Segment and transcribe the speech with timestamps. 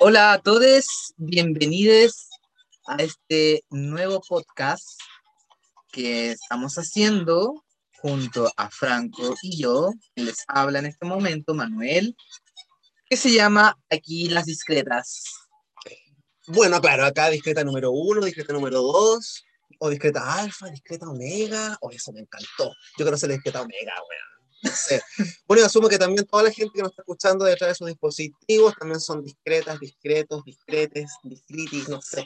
[0.00, 2.28] Hola a todos, bienvenidos
[2.86, 4.86] a este nuevo podcast
[5.90, 7.64] que estamos haciendo
[8.00, 9.90] junto a Franco y yo.
[10.14, 12.14] Les habla en este momento Manuel,
[13.10, 15.24] que se llama Aquí las Discretas.
[16.46, 19.44] Bueno, claro, acá discreta número uno, discreta número dos,
[19.80, 22.72] o discreta alfa, discreta omega, o eso me encantó.
[22.96, 24.37] Yo quiero ser discreta omega, weón.
[24.62, 25.00] No sé.
[25.64, 29.00] Asumo que también toda la gente que nos está escuchando detrás de sus dispositivos también
[29.00, 32.24] son discretas, discretos, discretes, discritis, no sé.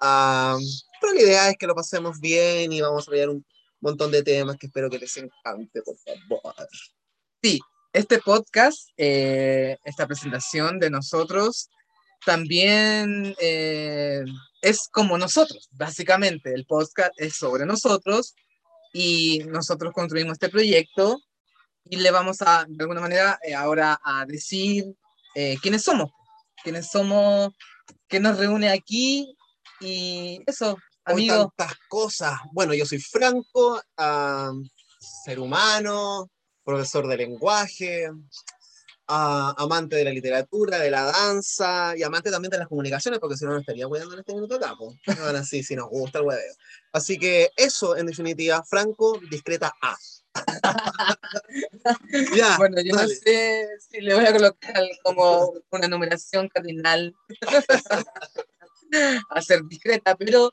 [0.00, 0.56] Ah,
[1.00, 3.44] pero la idea es que lo pasemos bien y vamos a ver un
[3.80, 6.68] montón de temas que espero que les encante, por favor.
[7.42, 7.60] Sí,
[7.92, 11.70] este podcast, eh, esta presentación de nosotros,
[12.24, 14.22] también eh,
[14.62, 16.52] es como nosotros, básicamente.
[16.54, 18.34] El podcast es sobre nosotros
[18.92, 21.20] y nosotros construimos este proyecto
[21.84, 24.84] y le vamos a, de alguna manera, eh, ahora a decir
[25.34, 26.10] eh, quiénes somos,
[26.62, 27.52] quiénes somos,
[28.08, 29.36] qué nos reúne aquí
[29.80, 32.38] y eso, Hoy tantas cosas.
[32.52, 34.52] Bueno, yo soy Franco, ah,
[35.24, 36.30] ser humano,
[36.62, 38.10] profesor de lenguaje,
[39.10, 43.44] amante de la literatura, de la danza y amante también de las comunicaciones, porque si
[43.44, 44.74] no, no estaría hueveando en este minuto acá.
[44.76, 44.94] po.
[45.20, 46.54] Ahora sí, si nos gusta el hueveo.
[46.92, 49.96] Así que eso, en definitiva, Franco, discreta A.
[52.36, 53.14] ya, Bueno, yo no dale.
[53.16, 57.12] sé si le voy a colocar como una numeración cardinal
[59.30, 60.52] a ser discreta, pero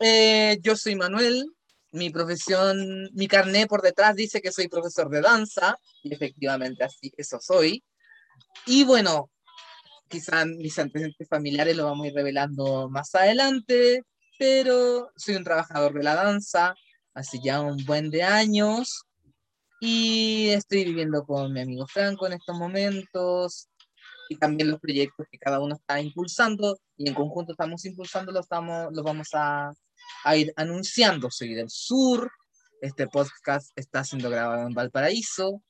[0.00, 1.52] eh, yo soy Manuel,
[1.92, 7.12] mi profesión, mi carné por detrás dice que soy profesor de danza, y efectivamente así,
[7.16, 7.82] eso soy.
[8.66, 9.30] Y bueno,
[10.08, 14.02] quizás mis antecedentes familiares lo vamos a ir revelando más adelante,
[14.38, 16.74] pero soy un trabajador de la danza
[17.14, 19.04] hace ya un buen de años
[19.80, 23.68] y estoy viviendo con mi amigo Franco en estos momentos
[24.28, 28.44] y también los proyectos que cada uno está impulsando y en conjunto estamos impulsando, los,
[28.44, 29.72] estamos, los vamos a,
[30.24, 31.30] a ir anunciando.
[31.30, 32.30] Soy del sur,
[32.80, 35.62] este podcast está siendo grabado en Valparaíso,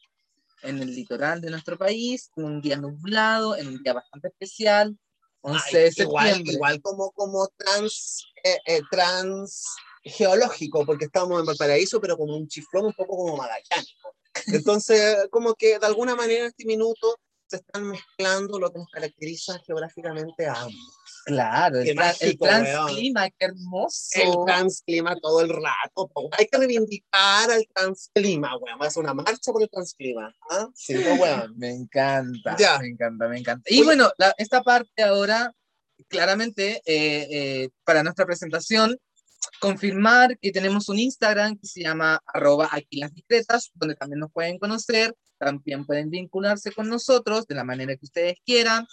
[0.62, 4.98] en el litoral de nuestro país, en un día nublado, en un día bastante especial,
[5.42, 6.52] 11 Ay, de igual, septiembre.
[6.54, 9.64] igual como, como trans, eh, eh, trans
[10.02, 14.14] geológico, porque estamos en Valparaíso, pero como un chiflón un poco como magallánico.
[14.46, 18.88] Entonces, como que de alguna manera en este minuto se están mezclando lo que nos
[18.90, 20.99] caracteriza geográficamente a ambos.
[21.30, 22.64] Claro, el, tra- el mágico, weón.
[22.64, 24.08] transclima, qué hermoso.
[24.14, 26.08] El transclima todo el rato.
[26.12, 26.28] po.
[26.38, 28.82] Hay que reivindicar al transclima, weón.
[28.82, 30.34] Hacer una marcha por el transclima.
[30.50, 30.68] ¿ah?
[30.74, 31.54] Sí, weón.
[31.58, 32.78] Me encanta, Ya.
[32.78, 33.62] me encanta, me encanta.
[33.72, 35.52] Y bueno, la- esta parte ahora,
[36.08, 38.98] claramente, eh, eh, para nuestra presentación,
[39.60, 44.30] confirmar que tenemos un Instagram que se llama arroba aquí las discretas, donde también nos
[44.32, 48.86] pueden conocer, también pueden vincularse con nosotros de la manera que ustedes quieran,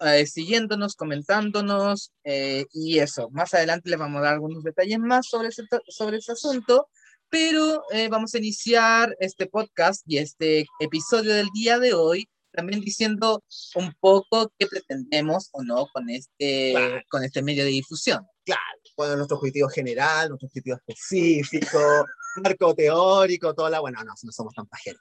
[0.00, 3.30] eh, siguiéndonos, comentándonos eh, y eso.
[3.30, 6.88] Más adelante les vamos a dar algunos detalles más sobre ese, sobre ese asunto,
[7.28, 12.80] pero eh, vamos a iniciar este podcast y este episodio del día de hoy también
[12.80, 13.44] diciendo
[13.76, 17.02] un poco qué pretendemos o no con este, Claro.
[17.08, 18.26] con este medio de difusión.
[18.96, 21.78] Bueno, nuestro objetivo general, nuestro objetivo específico,
[22.42, 23.80] marco teórico, toda la.
[23.80, 25.00] Bueno, no, no somos tan pajeros.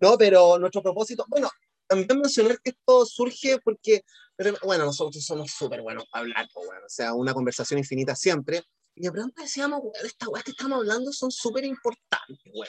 [0.00, 1.24] No, pero nuestro propósito.
[1.28, 1.48] Bueno,
[1.92, 4.02] también mencionar que esto surge porque,
[4.36, 8.16] pero, bueno, nosotros somos súper buenos para hablar, pues, bueno, o sea, una conversación infinita
[8.16, 8.62] siempre.
[8.94, 12.68] Y de pronto decíamos, weón, estas weas que estamos hablando son súper importantes, weón.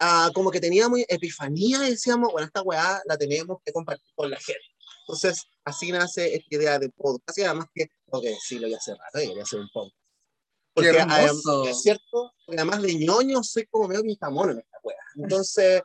[0.00, 4.30] Ah, como que teníamos epifanía y decíamos, bueno, esta weá la tenemos que compartir con
[4.30, 4.60] la gente.
[5.00, 7.38] Entonces, así nace esta idea de podcast.
[7.38, 9.96] Y además que, tengo que decirlo ya hace rato, y quería hacer un podcast.
[10.74, 11.64] Porque, Qué adem- hermoso.
[11.68, 14.96] es cierto, porque además de ñoño soy como medio pintamono en esta weá.
[15.16, 15.82] Entonces,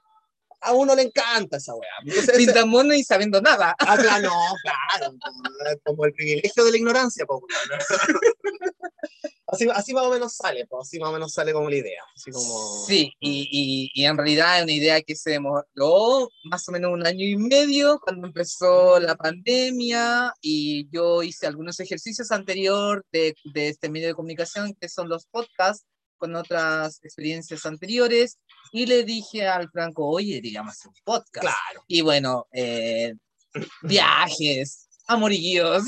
[0.63, 1.89] a uno le encanta esa weá.
[2.03, 3.75] Entonces, ese- Pintamono y sabiendo nada.
[3.79, 7.45] Ah, claro, no, claro, como el privilegio de la ignorancia, po,
[9.47, 12.01] así, así más o menos sale, po, así más o menos sale como la idea.
[12.15, 12.85] Así como...
[12.85, 16.91] Sí, y, y, y en realidad es una idea que se demoró más o menos
[16.91, 23.35] un año y medio cuando empezó la pandemia y yo hice algunos ejercicios anterior de,
[23.53, 25.85] de este medio de comunicación que son los podcasts
[26.23, 28.37] con otras experiencias anteriores
[28.71, 31.41] y le dije al Franco, oye, digamos un podcast.
[31.41, 33.13] Claro, Y bueno, eh,
[33.81, 35.83] viajes, amoríos,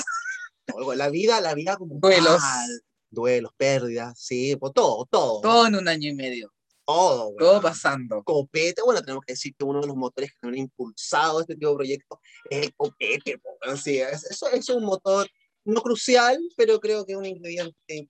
[0.97, 2.81] la vida, la vida como duelos, tal.
[3.09, 6.51] duelos, pérdidas, sí, pues todo, todo, todo, todo en un año y medio,
[6.85, 7.37] weón.
[7.37, 8.21] todo pasando.
[8.25, 11.69] Copete, bueno, tenemos que decir que uno de los motores que han impulsado este tipo
[11.69, 13.77] de proyectos es el copete, weón.
[13.77, 15.29] Sí, es- eso, eso es un motor
[15.63, 18.09] no crucial, pero creo que es un ingrediente.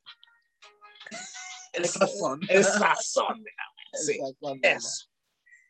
[1.76, 2.40] El sazón.
[2.50, 4.20] El sazón de la sí.
[4.62, 5.06] Eso.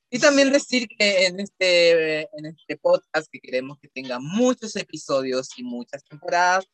[0.10, 5.50] Y también decir que en este, en este podcast que queremos que tenga muchos episodios
[5.57, 6.66] y muchas temporadas,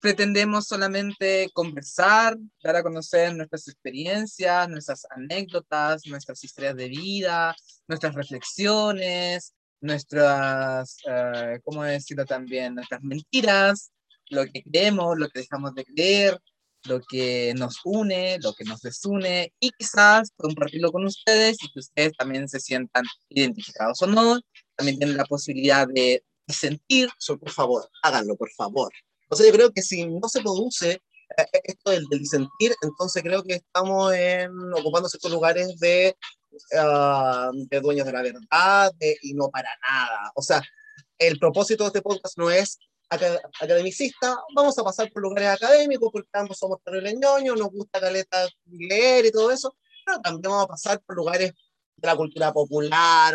[0.00, 7.54] pretendemos solamente conversar, dar a conocer nuestras experiencias, nuestras anécdotas, nuestras historias de vida,
[7.86, 12.74] nuestras reflexiones, nuestras, uh, ¿cómo decirlo también?
[12.74, 13.92] Nuestras mentiras,
[14.30, 16.38] lo que creemos, lo que dejamos de creer,
[16.84, 21.80] lo que nos une, lo que nos desune y quizás compartirlo con ustedes y que
[21.80, 24.40] ustedes también se sientan identificados o no.
[24.76, 27.08] También tienen la posibilidad de, sentir.
[27.18, 28.92] So, por favor, háganlo, por favor.
[29.30, 30.90] O sea, yo creo que si no se produce
[31.38, 36.14] eh, esto del, del sentir, entonces creo que estamos en, ocupando ciertos lugares de,
[36.52, 40.32] uh, de dueños de la verdad de, y no para nada.
[40.34, 40.62] O sea,
[41.18, 42.78] el propósito de este podcast no es
[43.60, 48.48] academicista, vamos a pasar por lugares académicos porque ambos somos terribles ñoños, nos gusta caleta
[48.66, 51.52] leer y todo eso, pero también vamos a pasar por lugares
[52.02, 53.34] de la cultura popular,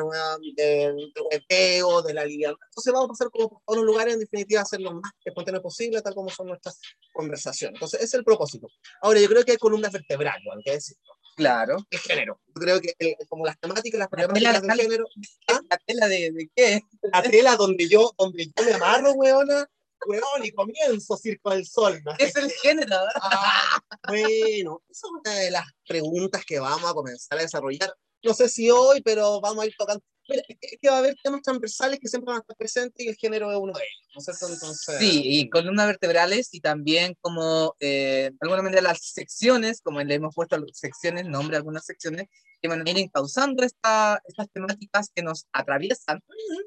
[0.55, 2.67] del hueveo, de la libertad.
[2.69, 5.61] Entonces vamos a pasar como por todos los lugares, en definitiva, hacer lo más espontáneo
[5.61, 6.79] posible, tal como son nuestras
[7.13, 7.75] conversaciones.
[7.75, 8.67] Entonces, ese es el propósito.
[9.01, 11.13] Ahora, yo creo que hay columnas vertebrales, hay que decirlo.
[11.37, 11.77] Claro.
[11.89, 12.39] El género.
[12.47, 15.05] Yo creo que el, como las temáticas, las problemáticas del género.
[15.47, 15.61] ¿Ah?
[15.69, 16.81] ¿La tela de, de, qué?
[17.13, 19.69] La tela donde yo, donde yo me amarro, weona,
[20.07, 22.01] weón, y comienzo Circo del Sol.
[22.03, 22.13] ¿no?
[22.17, 22.97] Es el género.
[23.21, 27.93] Ah, bueno, esa es una de las preguntas que vamos a comenzar a desarrollar
[28.23, 30.03] no sé si hoy, pero vamos a ir tocando.
[30.27, 33.51] Que va a haber temas transversales que siempre van a estar presentes y el género
[33.51, 34.53] es uno de ellos, ¿no es cierto?
[34.53, 40.01] Entonces, sí, y columnas vertebrales y también como, eh, de alguna manera, las secciones, como
[40.01, 42.27] le hemos puesto secciones, nombre a algunas secciones,
[42.61, 46.21] que van a ir encauzando esta, estas temáticas que nos atraviesan.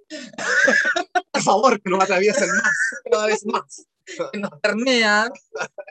[1.33, 2.79] Por favor, que nos atraviesen más,
[3.11, 3.87] cada vez más.
[4.33, 5.31] Que nos permean,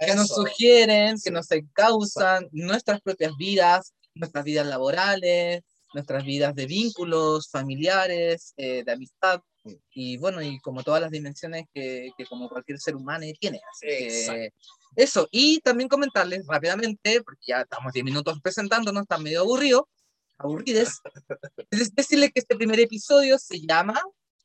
[0.06, 5.64] que nos sugieren, que nos encausan nuestras propias vidas, nuestras vidas laborales,
[5.94, 9.42] nuestras vidas de vínculos familiares, eh, de amistad,
[9.92, 13.62] y bueno, y como todas las dimensiones que, que como cualquier ser humano tiene.
[13.72, 14.54] Así que
[14.96, 19.88] eso, y también comentarles rápidamente, porque ya estamos 10 minutos presentándonos, está medio aburrido,
[20.38, 21.00] aburrides,
[21.72, 24.02] es decirles que este primer episodio se llama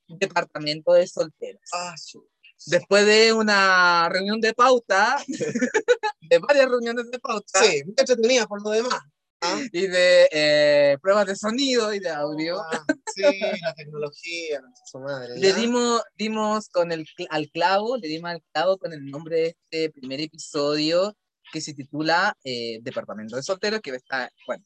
[0.07, 1.63] Departamento de Solteros.
[1.73, 2.19] Ah, sí.
[2.67, 5.17] Después de una reunión de pauta,
[6.21, 7.63] de varias reuniones de pauta.
[7.63, 9.01] Sí, muy entretenida por lo demás.
[9.41, 9.59] ¿Ah?
[9.73, 12.61] y de eh, pruebas de sonido y de audio.
[12.61, 12.85] Ah,
[13.15, 13.23] sí,
[13.63, 15.39] la tecnología, su madre.
[15.39, 19.47] Le dimos, dimos con el, al clavo, le dimos al clavo con el nombre de
[19.49, 21.17] este primer episodio
[21.53, 24.65] que se titula eh, Departamento de Solteros, que está, bueno,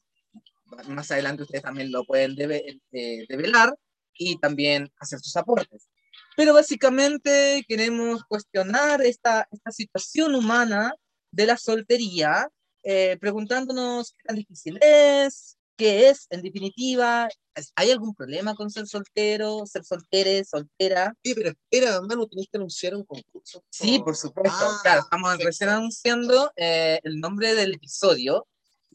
[0.87, 3.75] más adelante ustedes también lo pueden debe, eh, develar
[4.13, 5.89] y también hacer sus aportes.
[6.35, 10.93] Pero básicamente queremos cuestionar esta, esta situación humana
[11.31, 12.49] de la soltería
[12.83, 17.29] eh, preguntándonos qué tan difícil es, qué es, en definitiva,
[17.75, 21.15] ¿hay algún problema con ser soltero, ser soltere, soltera?
[21.23, 23.63] Sí, pero espera, Manu, tenés que anunciar un concurso.
[23.69, 24.57] Sí, por supuesto.
[24.59, 25.47] Ah, claro, estamos perfecto.
[25.47, 28.45] recién anunciando eh, el nombre del episodio.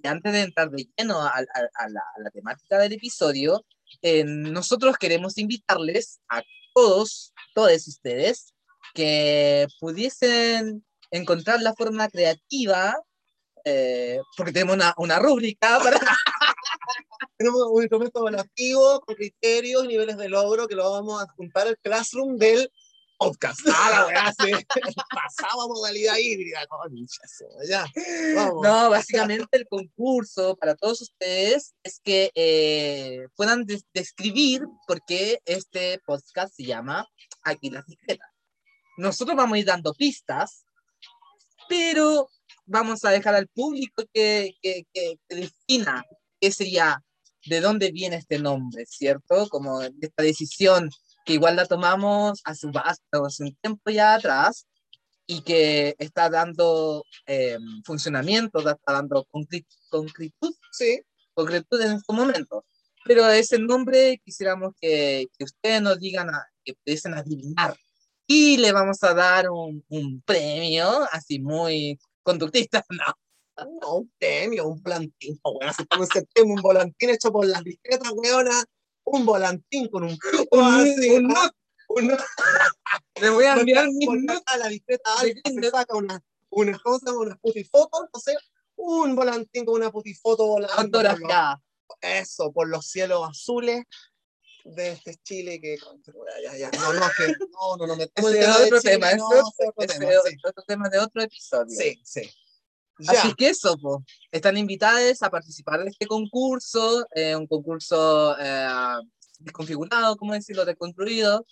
[0.03, 3.65] Y antes de entrar de lleno a, a, a, la, a la, temática del episodio,
[4.03, 6.43] eh, nosotros queremos invitarles a
[6.75, 8.53] todos, todos ustedes,
[8.93, 12.95] que pudiesen encontrar la forma creativa
[13.65, 15.99] eh, porque tenemos una, una rúbrica para...
[17.39, 21.79] tenemos un instrumento evaluativo con criterios niveles de logro que lo vamos a juntar al
[21.79, 22.71] Classroom del
[23.19, 23.61] podcast.
[23.75, 24.53] Ah, la weá, sí.
[25.11, 26.61] Pasaba modalidad híbrida,
[27.69, 27.87] ya.
[28.35, 28.63] Vamos.
[28.63, 35.41] No, básicamente el concurso para todos ustedes es que eh, puedan des describir por qué
[35.45, 37.07] este podcast se llama
[37.43, 38.33] Aquí la Secreta.
[38.97, 40.65] Nosotros vamos a ir dando pistas,
[41.69, 42.29] pero
[42.67, 46.05] vamos a dejar al público que, que, que, que defina
[46.41, 47.03] qué sería,
[47.47, 49.49] de dónde viene este nombre, ¿cierto?
[49.49, 50.91] Como esta decisión
[51.25, 54.67] que igual la tomamos hace, hace un tiempo ya atrás
[55.27, 61.01] y que está dando eh, funcionamiento, está dando concretud, sí.
[61.33, 62.65] concretud en estos momentos.
[63.07, 67.77] Pero ese nombre quisiéramos que, que ustedes nos digan, a, que pudiesen adivinar.
[68.27, 73.15] Y le vamos a dar un, un premio, así muy conductista, no.
[73.81, 78.11] No, un premio, un volantín, bueno, estamos en septiembre, un volantín hecho por las discretas,
[78.13, 78.65] weona,
[79.05, 80.19] un volantín con un
[80.51, 81.35] un, así, un, ¿no?
[81.91, 82.19] un, un
[83.21, 84.09] Le voy a enviar mi
[84.47, 88.39] a la discreta se saca una, una cosa, una putifoto, entonces
[88.75, 90.75] un volantín con una putifoto volando.
[90.75, 91.63] Autografiada.
[92.01, 93.85] Eso, por los cielos azules
[94.65, 95.77] de este Chile que
[96.43, 99.43] ya, ya, no, no, que no, no, no, me ese es otro tema, no, es
[99.43, 100.37] otro, tema, sí.
[100.43, 101.77] otro tema de otro episodio.
[101.77, 102.31] Sí, sí.
[103.07, 104.05] Así que eso, po.
[104.31, 108.69] están invitadas a participar de este concurso, eh, un concurso eh,
[109.41, 111.45] desconfigurado, ¿cómo decirlo?, desconstruido,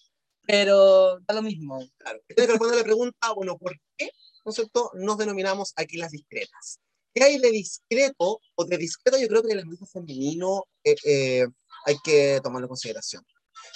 [0.46, 1.80] pero da lo mismo.
[1.98, 2.20] Claro.
[2.28, 4.10] Tienes que responder la pregunta, bueno, ¿por qué,
[4.44, 6.80] no es cierto, nos denominamos aquí las discretas?
[7.14, 9.18] ¿Qué hay de discreto o de discreto?
[9.18, 11.46] Yo creo que el elemento femenino eh, eh,
[11.84, 13.24] hay que tomarlo en consideración.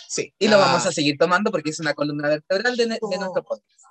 [0.09, 0.33] Sí.
[0.39, 3.85] Y lo vamos a seguir tomando porque es una columna vertebral de, de nuestro podcast.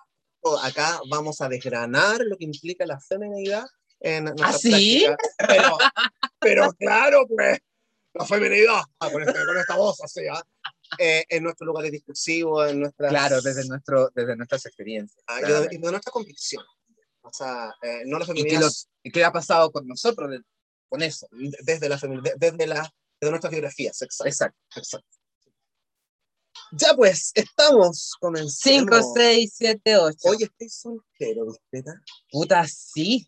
[0.63, 3.65] Acá vamos a desgranar lo que implica la feminidad
[3.99, 5.05] en nuestra ¿Ah, sí?
[5.47, 5.77] Pero,
[6.39, 7.59] pero claro, pues,
[8.13, 10.41] la feminidad, ah, con, este, con, esta voz así, ¿ah?
[10.99, 13.09] eh, en nuestros lugares discursivos, en nuestras...
[13.09, 15.21] Claro, desde, nuestro, desde nuestras experiencias.
[15.27, 16.63] Ah, y, de, de, nuestra convicción.
[17.21, 18.47] O sea, eh, no la feminidad...
[18.47, 18.71] ¿Y qué, lo,
[19.03, 20.41] ¿Y qué, ha pasado con nosotros de,
[20.87, 21.27] con eso?
[21.63, 21.99] Desde, la
[22.37, 22.89] desde, la,
[23.25, 24.27] desde nuestras biografías, exacto.
[24.27, 25.17] Exacto, exacto.
[26.71, 29.01] Ya pues, estamos comenzando.
[29.01, 30.17] 5, 6, 7, 8.
[30.23, 31.91] Oye, estoy soltero, ¿viste?
[32.31, 33.27] Puta, sí.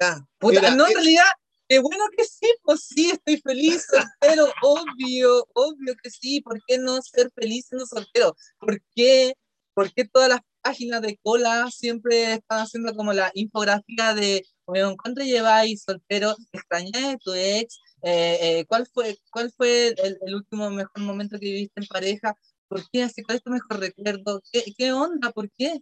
[0.00, 1.24] Ya, Puta, mira, no, en eh, realidad,
[1.68, 6.40] qué bueno que sí, pues sí, estoy feliz, soltero, obvio, obvio que sí.
[6.40, 8.34] ¿Por qué no ser feliz siendo soltero?
[8.58, 9.34] ¿Por qué,
[9.74, 15.22] ¿Por qué todas las páginas de cola siempre están haciendo como la infografía de, ¿cuánto
[15.22, 16.36] lleváis soltero?
[16.52, 17.78] ¿Extrañáis a tu ex?
[18.02, 22.34] Eh, eh, ¿cuál fue, cuál fue el, el, último mejor momento que viviste en pareja?
[22.68, 23.02] ¿Por qué?
[23.02, 24.40] Así, ¿Cuál es tu mejor recuerdo?
[24.52, 25.30] ¿Qué, qué onda?
[25.32, 25.80] ¿Por qué?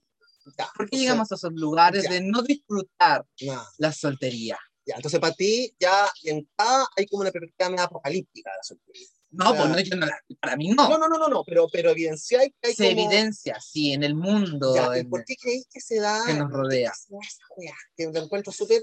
[0.59, 2.11] ya, ¿Por qué llegamos a esos lugares ya.
[2.11, 4.59] de no disfrutar no, la soltería?
[4.87, 8.63] ya, entonces para ti, ya en cada hay como una perspectiva medio apocalíptica de la
[8.63, 9.07] soltería.
[9.31, 10.89] No, O sea, pues no, yo no la- para mí no.
[10.89, 13.93] No, no, no, no, no, pero, pero evidencia hay que hay Se como- evidencia, sí,
[13.93, 16.23] en el mundo Ya, ¿y en- por qué creéis que se da?
[16.27, 16.91] que nos rodea.
[16.91, 17.75] que se da esa weá?
[17.95, 18.83] Que lo encuentro súper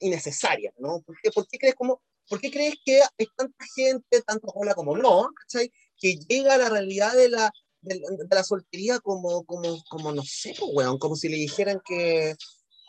[0.00, 1.00] innecesaria, ¿no?
[1.02, 4.74] ¿Por qué, por qué crees como, por qué crees que hay tanta gente, tanto hola
[4.74, 5.72] como no, ¿cachai?
[5.96, 10.22] Que llega a la realidad de la, de, de la soltería como, como, como, no
[10.22, 12.34] sé, pues, weón, como si le dijeran que...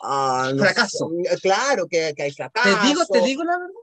[0.02, 1.10] no Fracaso.
[1.24, 2.78] sé, claro, que, que hay fracaso.
[2.80, 3.74] Te digo, te digo la verdad.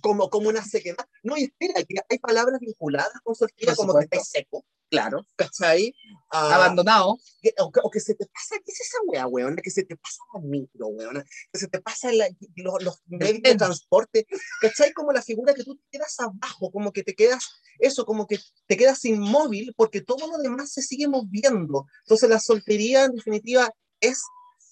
[0.00, 1.06] Como, como una sequedad.
[1.22, 5.26] No, y espera, que hay palabras vinculadas con soltería como que estáis seco, Claro.
[5.36, 5.94] ¿cachai?
[6.30, 7.18] Ah, Abandonado.
[7.42, 9.60] que, o, que, o que se te pasa, ¿qué es esa wea, weona?
[9.62, 11.24] Que se te pasa la micro, weona.
[11.52, 14.26] Que se te pasa la- los, los medios de transporte.
[14.60, 14.92] ¿Cachai?
[14.92, 17.44] Como la figura que tú te quedas abajo, como que te quedas,
[17.78, 21.86] eso, como que te quedas inmóvil porque todo lo demás se sigue moviendo.
[22.04, 24.22] Entonces la soltería, en definitiva, es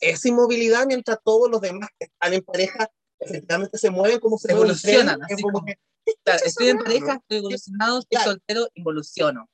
[0.00, 2.90] esa inmovilidad mientras todos los demás que están en pareja
[3.20, 5.74] efectivamente se mueven como se tren, Evolucionan, es así como como- que,
[6.24, 8.30] Claro, esa estoy en pareja, estoy evolucionado, estoy Claro.
[8.32, 9.48] soltero, involuciono.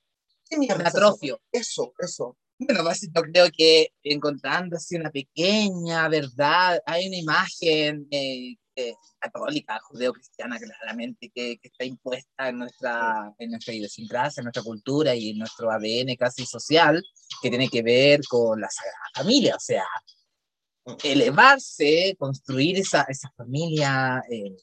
[0.49, 1.41] ¿Qué mierda es atrofio.
[1.53, 2.37] Eso, eso.
[2.59, 8.95] Bueno, pues yo creo que encontrando así una pequeña verdad, hay una imagen eh, eh,
[9.19, 15.15] católica, judeo-cristiana, claramente, que, que está impuesta en nuestra, en nuestra idiosincrasia, en nuestra cultura
[15.15, 17.03] y en nuestro ADN casi social,
[17.41, 19.85] que tiene que ver con la Sagrada Familia, o sea,
[21.05, 24.57] elevarse, construir esa, esa familia eh,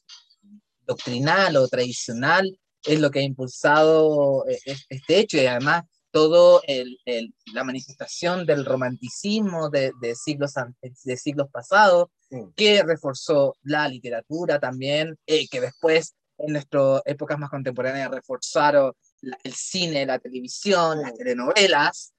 [0.86, 5.82] doctrinal o tradicional, es lo que ha impulsado eh, es- este hecho y además
[7.04, 10.54] el- la manifestación del romanticismo de, de siglos,
[11.04, 12.48] de siglos pasados, Mm.
[12.56, 19.38] que reforzó la literatura también, eh, que después en nuestras épocas más contemporáneas reforzaron la-
[19.44, 21.16] el cine, la televisión, las Mm.
[21.16, 22.12] telenovelas,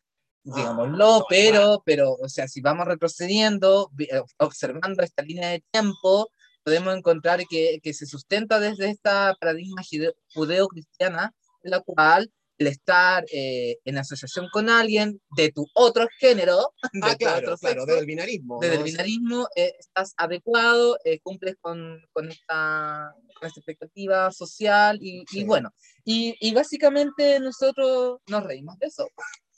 [0.50, 3.92] Ah, digámoslo, pero, pero, o sea, si vamos retrocediendo,
[4.38, 6.30] observando esta línea de tiempo,
[6.68, 11.34] podemos encontrar que, que se sustenta desde esta paradigma judeo- judeo-cristiana,
[11.64, 17.00] en la cual el estar eh, en asociación con alguien de tu otro género, de
[17.04, 18.60] Ah, tu claro, otro claro, sexo, desde el binarismo.
[18.60, 18.80] desde ¿no?
[18.80, 25.22] el binarismo, eh, estás adecuado, eh, cumples con, con, esta, con esta expectativa social y,
[25.22, 25.44] y Sí.
[25.46, 25.70] bueno,
[26.04, 29.08] y, y básicamente nosotros nos reímos de eso.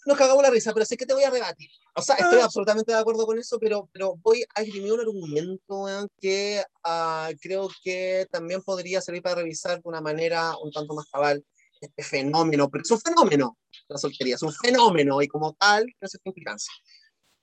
[0.06, 1.70] Nos cagamos la risa, pero sé que te voy a rebatir.
[1.96, 2.46] O sea, estoy Ah.
[2.46, 7.30] absolutamente de acuerdo con eso, pero, pero voy a escribir un argumento weón, que ah,
[7.42, 11.44] creo que también podría servir para revisar de una manera un tanto más cabal
[11.82, 16.08] este fenómeno, porque es un fenómeno, la soltería, es un fenómeno y como tal, no
[16.08, 16.74] se implicancia.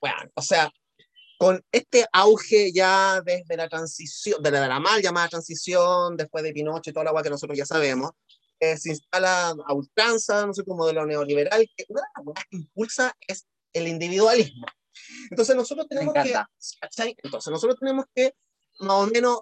[0.01, 0.71] Bueno, o sea,
[1.39, 6.45] con este auge ya desde la transición, de la, de la mal llamada transición, después
[6.45, 8.11] de Pinochet y toda la agua que nosotros ya sabemos,
[8.61, 12.45] eh, se instala a ultranza, no sé, como modelo neoliberal, que una de las cosas
[12.51, 14.67] que impulsa es el individualismo.
[15.31, 16.33] Entonces nosotros tenemos que.
[17.23, 18.35] Entonces nosotros tenemos que
[18.81, 19.41] más o menos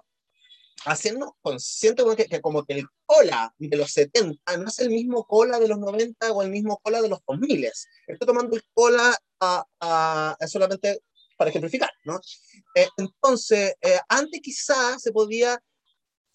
[0.85, 5.23] hacernos conscientes que, que como que el cola de los 70 no es el mismo
[5.25, 7.65] cola de los 90 o el mismo cola de los 2000.
[7.65, 11.01] Estoy tomando el cola a, a- a solamente
[11.37, 12.19] para ejemplificar, ¿no?
[12.75, 15.61] Eh, entonces, eh, antes quizás se podía,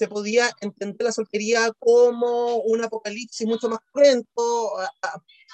[0.01, 4.73] se podía entender la soltería como un apocalipsis mucho más cruento,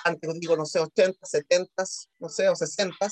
[0.04, 1.84] antes digo, no sé, 80, 70,
[2.20, 3.10] no sé, o 60,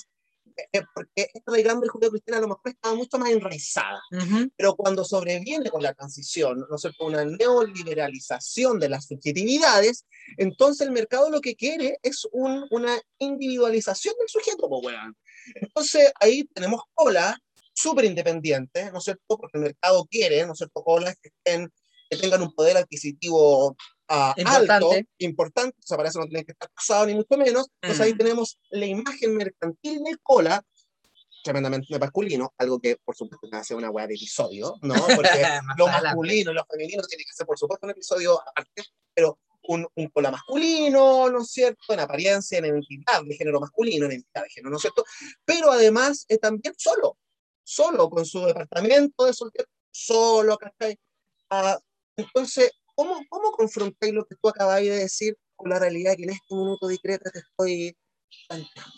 [0.73, 4.01] eh, porque esta raigambre judío-cristiana a lo mejor estaba mucho más enraizada.
[4.13, 4.49] Ujú.
[4.57, 10.87] Pero cuando sobreviene con la transición, ¿no es cierto?, una neoliberalización de las subjetividades, entonces
[10.87, 15.17] el mercado lo que quiere es un- una individualización del sujeto, pues, weón.
[15.57, 17.35] Entonces ahí tenemos colas
[17.75, 21.71] súper independientes, ¿no es cierto?, porque el mercado quiere, ¿no es cierto?, colas que, estén,
[22.09, 23.77] que tengan un poder adquisitivo
[24.09, 24.73] ah, Importante.
[24.73, 27.69] alto, importante, o sea, para eso no tienen que estar casados ni mucho menos.
[27.83, 28.19] Entonces ahí Mm.
[28.19, 30.63] tenemos la imagen mercantil de cola,
[31.43, 34.95] tremendamente masculino, algo que por supuesto que hace una weá de episodio, ¿no?
[35.43, 39.39] Porque lo masculino y lo femenino tiene que ser por supuesto un episodio aparte, pero
[39.67, 41.93] un, un cola masculino, ¿no es cierto?
[41.93, 45.05] En apariencia, en identidad de género masculino, en identidad de género, ¿no es cierto?
[45.45, 47.19] Pero además eh, también solo,
[47.65, 50.99] solo con su departamento de soltero, solo, ¿cachai?
[51.51, 51.79] Ah,
[52.17, 56.31] entonces, ¿cómo, ¿cómo confrontáis lo que tú acabáis de decir con la realidad que en
[56.31, 57.97] este minuto discreto te estoy
[58.49, 58.93] planteando?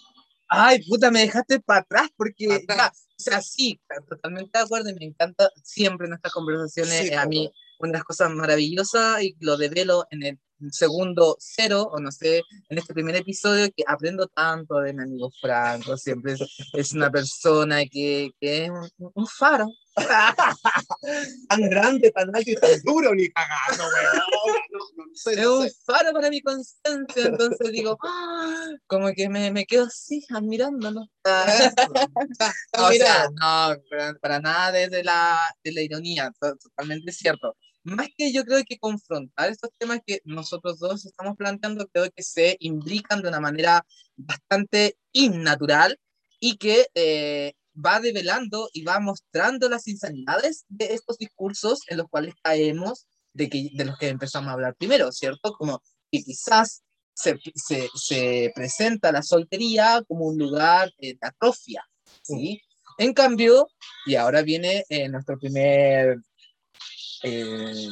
[0.49, 3.07] Ay, puta, me dejaste para atrás porque, atrás.
[3.09, 7.01] ya, o sea, sí, totalmente de acuerdo y me encanta siempre en estas conversaciones.
[7.01, 10.39] Sí, eh, a mí, una de las cosas maravillosas y lo develo en el
[10.71, 15.31] segundo cero, o no sé, en este primer episodio, que aprendo tanto de mi amigo
[15.41, 15.97] Franco.
[15.97, 16.41] Siempre es,
[16.73, 19.67] es una persona que, que es un, un faro.
[21.49, 24.17] Tan grande, tan alto y tan duro, ni cagando, weón.
[24.17, 27.25] No, no, no sé, Es un faro para mi conciencia.
[27.27, 31.07] Entonces digo, "Ah", como que me, me quedo así, admirándolo.
[31.25, 33.77] Está O sea, no,
[34.21, 37.57] para, nada desde la, de la ironía, to- totalmente cierto.
[37.87, 42.23] Más que yo creo que confrontar estos temas que nosotros dos estamos planteando, creo que
[42.25, 45.97] se imbrican de una manera bastante innatural
[46.41, 52.09] y que eh, va develando y va mostrando las insanidades de estos discursos en los
[52.09, 55.53] cuales caemos, de, que, de los que empezamos a hablar primero, ¿cierto?
[55.53, 56.83] Como que quizás
[57.15, 61.85] se, se, se presenta la soltería como un lugar eh, de atrofia,
[62.23, 62.61] ¿sí?
[62.99, 63.69] En cambio,
[64.07, 66.17] y ahora viene eh, nuestro primer,
[67.23, 67.89] eh,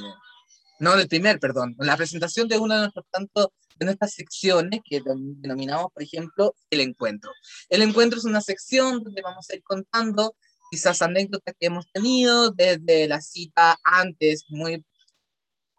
[0.81, 5.03] no el primer, perdón, la presentación de una de nuestras tanto de nuestras secciones que
[5.05, 7.31] denominamos, por ejemplo, el encuentro.
[7.69, 10.37] El encuentro es una sección donde vamos a ir contando
[10.71, 14.85] quizás anécdotas que hemos tenido desde la cita antes muy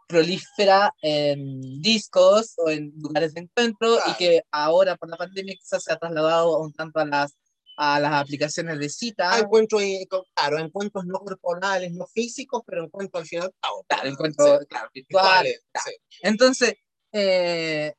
[0.07, 5.83] prolífera en discos o en lugares de encuentro y que ahora por la pandemia quizás
[5.83, 7.35] se ha trasladado un tanto a las
[7.77, 12.85] a las aplicaciones de cita, Ah, encuentros, eh, claro, encuentros no corporales, no físicos, pero
[12.85, 13.51] encuentros al final.
[13.61, 14.65] ah, claro, encuentros Sí.
[14.67, 15.61] claro, virtuales.
[15.61, 16.19] virtuales, sí.
[16.21, 16.73] Entonces,
[17.11, 17.93] eh,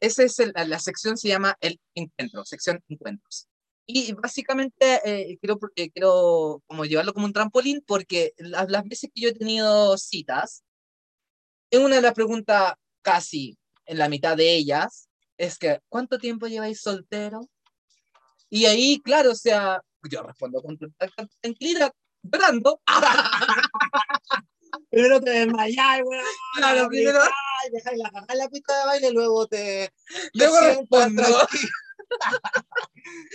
[0.00, 3.46] esa es el- la sección, se llama el encuentro, sección encuentros.
[3.86, 9.10] Y básicamente eh, quiero, eh, quiero como llevarlo como un trampolín porque las, las veces
[9.14, 10.62] que yo he tenido citas,
[11.70, 16.46] en una de las preguntas casi en la mitad de ellas es que, ¿cuánto tiempo
[16.48, 17.48] lleváis soltero?
[18.50, 19.80] Y ahí, claro, o sea,
[20.10, 20.78] yo respondo con
[21.40, 22.80] tranquilidad, llorando.
[24.90, 26.24] Primero te desmayás, weón.
[26.56, 29.92] Claro, primero- Ay, dejáis la cagada en la pista de baile, luego te.
[30.34, 31.22] Luego respondo.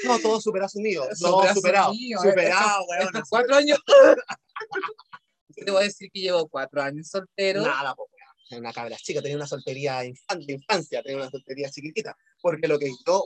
[0.05, 1.03] No, todo super asumido.
[1.15, 1.91] Súper superado.
[1.91, 3.03] asumido, eh, Superado, weón.
[3.07, 3.79] estos cuatro años.
[5.55, 7.61] Te voy a decir que llevo cuatro años soltero.
[7.61, 8.09] Nada, pues,
[8.59, 10.13] Una cabra chica, tenía una soltería de
[10.47, 12.17] infancia, tenía una soltería chiquitita.
[12.41, 13.25] Porque lo que yo,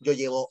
[0.00, 0.48] yo llevo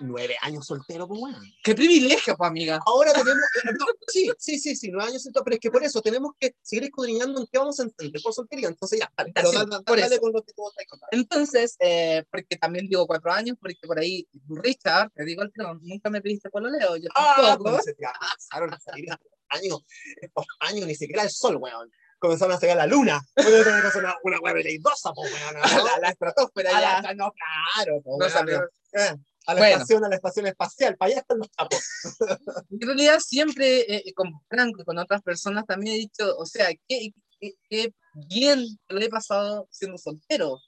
[0.00, 1.42] nueve años soltero, pues, weón.
[1.62, 2.80] Qué privilegio, pues, amiga.
[2.86, 5.82] Ahora tenemos, eh, no, sí, sí, sí, sí, nueve años soltero, pero es que por
[5.82, 8.68] eso tenemos que seguir escudriñando en qué vamos a entender por soltería.
[8.68, 11.08] Entonces ya, dale, Sí, dale, por dale con lo que tú estás contando.
[11.12, 15.80] Entonces, eh, porque también digo cuatro años, porque por ahí, Richard, te digo el tron,
[15.82, 17.62] nunca me pediste pololeo, yo Ah, tampoco.
[17.64, 19.08] cuando se te empezaron a salir
[19.50, 19.78] años,
[20.20, 21.90] estos años, ni siquiera el sol, weón.
[22.20, 23.20] Comenzaron a salir la luna.
[23.36, 25.54] Bueno, una, una weá veleidosa, po, weón.
[25.54, 25.60] ¿no?
[25.84, 27.02] la, la estratosfera A ya.
[27.02, 28.62] la- no, claro, po, no weón, salió.
[28.92, 29.14] eh,
[29.48, 29.74] a la Bueno.
[29.76, 31.80] estación, a la estación espacial, para allá están los chapos.
[32.70, 36.68] En realidad siempre eh, con Franco y con otras personas también he dicho, o sea,
[36.86, 37.92] qué, qué- qué
[38.28, 40.60] bien lo he pasado siendo soltero.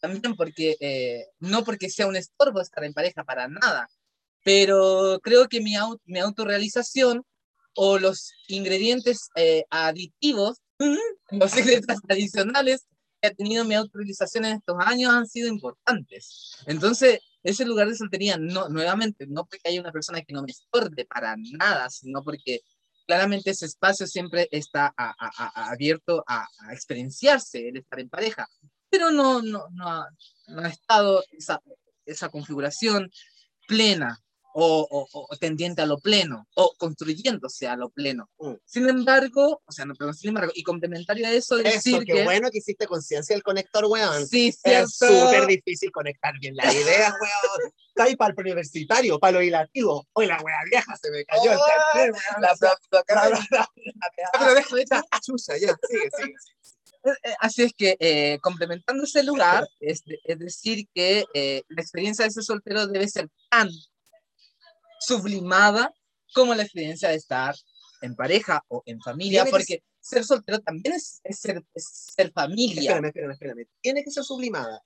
[0.00, 3.88] También porque, eh, no porque sea un estorbo estar en pareja, para nada,
[4.44, 7.24] pero creo que mi, au- mi autorrealización
[7.74, 10.58] o los ingredientes eh, aditivos,
[11.30, 12.86] los ingredientes adicionales
[13.20, 16.58] que ha tenido mi autorrealización en estos años han sido importantes.
[16.66, 20.50] Entonces, ese lugar de soltería, no, nuevamente, no porque haya una persona que no me
[20.50, 22.60] estorbe para nada, sino porque
[23.06, 25.32] claramente ese espacio siempre está a- a-
[25.64, 28.46] a- abierto a experienciarse, el estar en pareja,
[28.90, 30.08] pero no, no, no, ha,
[30.48, 31.60] no ha estado esa,
[32.04, 33.10] esa configuración
[33.66, 34.18] plena
[34.60, 38.28] o, o, tendiente a lo pleno, o construyéndose a lo pleno.
[38.38, 38.54] Mm.
[38.64, 42.12] Sin embargo, o sea, no, pero sin embargo, y complementario a eso, decir Eso, qué
[42.14, 42.24] que...
[42.24, 44.26] bueno que hiciste conciencia del conector, weón.
[44.26, 44.88] Sí, Es cierto.
[44.90, 47.72] súper difícil conectar bien la idea, weón.
[47.88, 50.06] Está ahí para el preuniversitario, para lo ilativo.
[50.12, 52.12] Oye, la wea vieja se me cayó el Oh, weón.
[52.40, 52.54] La
[53.14, 55.02] Ah, pero.
[55.10, 56.34] Ah, chucha, ya, sigue, sigue.
[57.04, 61.80] Eh, Así es que, eh, complementando ese lugar, es, de- es decir, que eh, la
[61.82, 63.68] experiencia de ser soltero debe ser tan
[65.00, 65.92] sublimada
[66.34, 67.54] como la experiencia de estar
[68.02, 71.88] en pareja o en familia, Tiene que porque ser soltero también es, es ser, es
[72.16, 72.80] ser familia.
[72.80, 73.66] Espérame, espérame, espérame.
[73.80, 74.82] Tiene que ser sublimada.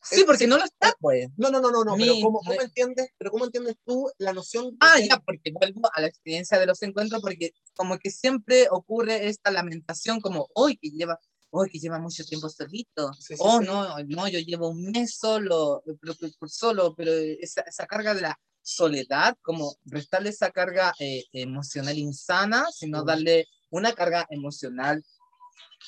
[0.00, 1.28] Sí, porque no lo está, pues.
[1.36, 4.08] No, no, no, no, no, pero Mi- ¿cómo, cómo me- entiendes, pero ¿cómo entiendes tú
[4.18, 7.52] la noción de Ah, que- ya, porque vuelvo a la experiencia de los encuentros, porque
[7.74, 11.18] como que siempre ocurre esta lamentación como, hoy que lleva,
[11.50, 13.66] hoy que lleva mucho tiempo solito, Sí, sí, oh sí.
[13.66, 18.14] no, no, yo llevo un mes solo, pero, pero- pero solo, pero esa, esa carga
[18.14, 25.02] de la soledad, como restarle esa carga eh, emocional insana, sino darle una carga emocional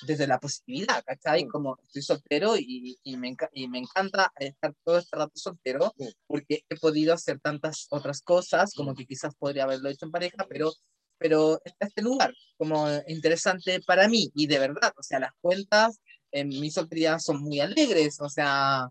[0.07, 1.47] desde la positividad, ¿cachai?
[1.47, 5.95] Como estoy soltero y, y, me, y me encanta estar todo este rato soltero
[6.27, 10.47] porque he podido hacer tantas otras cosas como que quizás podría haberlo hecho en pareja,
[10.49, 10.73] pero,
[11.19, 16.01] pero está este lugar como interesante para mí y de verdad, o sea, las cuentas
[16.33, 18.88] en mi soltería son muy alegres, o sea,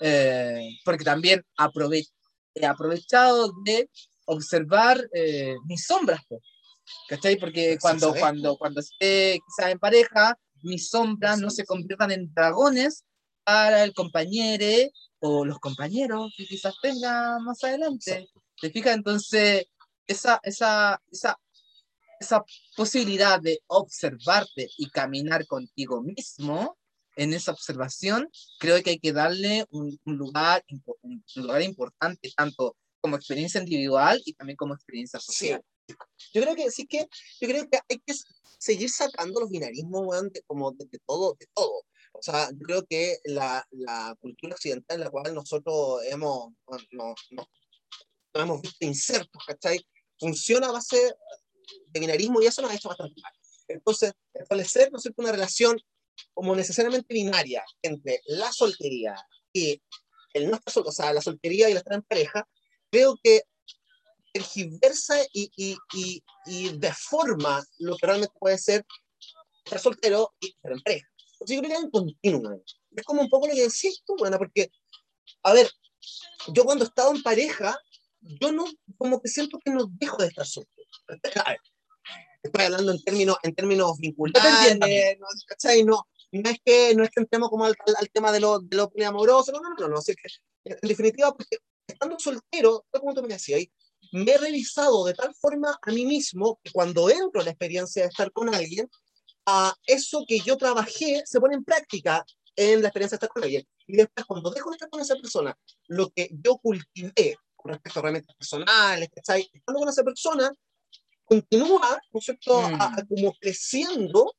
[0.00, 2.04] eh, porque también aprove
[2.54, 3.88] he aprovechado de
[4.26, 6.20] observar eh, mis sombras,
[7.08, 7.36] ¿cachai?
[7.36, 8.20] Porque Sí, cuando, ¿sabes?
[8.20, 13.04] cuando, cuando esté quizás en pareja, mis sombras no se conviertan en dragones
[13.44, 18.28] para el compañero o los compañeros que quizás tenga más adelante.
[18.60, 18.94] ¿Te fijas?
[18.94, 19.64] Entonces,
[20.06, 21.38] esa, esa, esa,
[22.18, 22.44] esa
[22.76, 26.76] posibilidad de observarte y caminar contigo mismo
[27.16, 30.64] en esa observación, creo que hay que darle un, un lugar,
[31.02, 35.62] un lugar importante, tanto como experiencia individual y también como experiencia social.
[36.32, 37.08] Yo creo que sí que,
[37.40, 38.14] yo creo que hay que
[38.58, 41.82] seguir sacando los binarismos, weón, de, como de, de todo, de todo.
[42.12, 46.84] O sea, yo creo que la, la cultura occidental en la cual nosotros hemos, bueno,
[46.92, 47.48] no, no-
[48.34, 49.84] nos hemos visto insertos, ¿cachai?
[50.18, 51.14] Funciona a base
[51.88, 53.32] de binarismo y eso nos ha hecho bastante mal.
[53.66, 55.80] Entonces, establecer, ¿no es cierto?, una relación
[56.34, 59.14] como necesariamente binaria entre la soltería
[59.52, 59.80] y
[60.34, 62.48] el no estar sol- o sea, la soltería y el estar en pareja,
[62.90, 63.42] creo que
[64.32, 68.86] tergiversa y, y, y, y deforma lo que realmente puede ser
[69.64, 71.06] estar soltero y estar en pareja.
[71.32, 72.62] Entonces, yo creo que hay un continuo.
[72.96, 74.70] Es como un poco lo que decís tú, bueno, porque,
[75.42, 75.70] a ver,
[76.48, 77.76] yo cuando he estado en pareja,
[78.20, 78.66] yo no,
[78.98, 80.88] como que siento que no dejo de estar soltero.
[81.44, 81.60] A ver,
[82.42, 84.78] estoy hablando en términos, en términos vinculares,
[85.18, 85.26] ¿no?
[85.46, 85.84] ¿cachai?
[85.84, 88.76] No, no es que no es que entremos como al, al- tema de lo, de
[88.76, 90.28] lo poliamoroso, no, no, no, no, no, es que,
[90.64, 93.60] en definitiva, porque estando soltero, como tú me decías
[94.12, 98.02] me he revisado de tal forma a mí mismo que cuando entro en la experiencia
[98.02, 98.88] de estar con alguien,
[99.46, 102.24] a eso que yo trabajé se pone en práctica
[102.56, 103.66] en la experiencia de estar con alguien.
[103.86, 105.56] Y después, cuando dejo de estar con esa persona,
[105.88, 109.48] lo que yo cultivé con respecto a herramientas personales, ¿cachai?
[109.52, 110.52] Estando con esa persona,
[111.30, 114.34] continúa, ¿no es cierto?, a- a- como creciendo,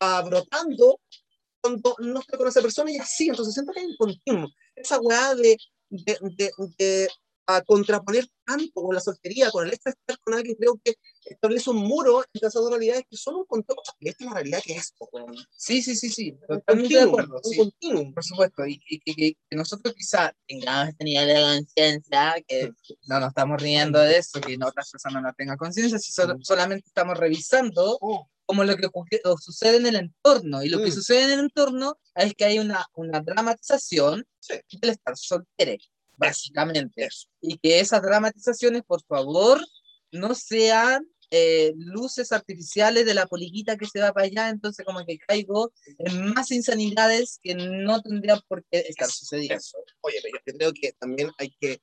[0.00, 1.00] a brotando,
[1.60, 4.48] cuando no estoy con esa persona y así, entonces siento que hay un continuo.
[4.74, 5.56] Esa weá de,
[5.90, 7.08] de, de, de
[7.46, 10.94] a contraponer tanto con la soltería, con el hecho de estar con alguien, creo que
[11.24, 13.82] establece un muro entre esas dos realidades que son un continuo.
[14.00, 15.34] Y esta es la realidad que es weón.
[15.50, 17.40] Sí, sí, sí, sí, totalmente de acuerdo.
[17.42, 17.56] un sí.
[17.58, 18.12] continuum.
[18.14, 22.70] Por supuesto, y, y- y- y que nosotros quizá tengamos este nivel de conciencia, que
[23.08, 26.36] no nos estamos riendo de eso, que no otras personas no tengan conciencia, si solo-
[26.42, 30.78] solamente estamos revisando Oh, como lo que ocurre- o sucede en el entorno, y lo
[30.78, 30.92] que Mm.
[30.92, 34.54] sucede en el entorno es que hay una, una dramatización Sí.
[34.80, 35.72] del estar soltero,
[36.16, 37.08] básicamente,
[37.40, 39.60] y que esas dramatizaciones, por favor,
[40.12, 45.04] no sean eh, luces artificiales de la poliquita que se va para allá, entonces como
[45.04, 49.56] que caigo en más insanidades que no tendrían por qué estar sucediendo.
[49.56, 49.78] Eso.
[50.02, 51.80] Oye, pero yo creo que también hay que,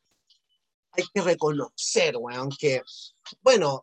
[0.92, 2.82] hay que reconocer, weón, que,
[3.42, 3.82] bueno,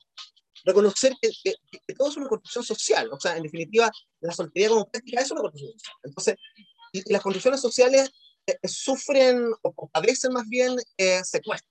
[0.65, 1.55] reconocer que, que,
[1.87, 3.11] que todo es una construcción social.
[3.13, 5.97] O sea, en definitiva, la soltería como práctica es una construcción social.
[6.05, 6.37] Entonces,
[6.93, 8.11] y, y las construcciones sociales
[8.65, 11.71] sufren o, padecen más bien eh, secuestro.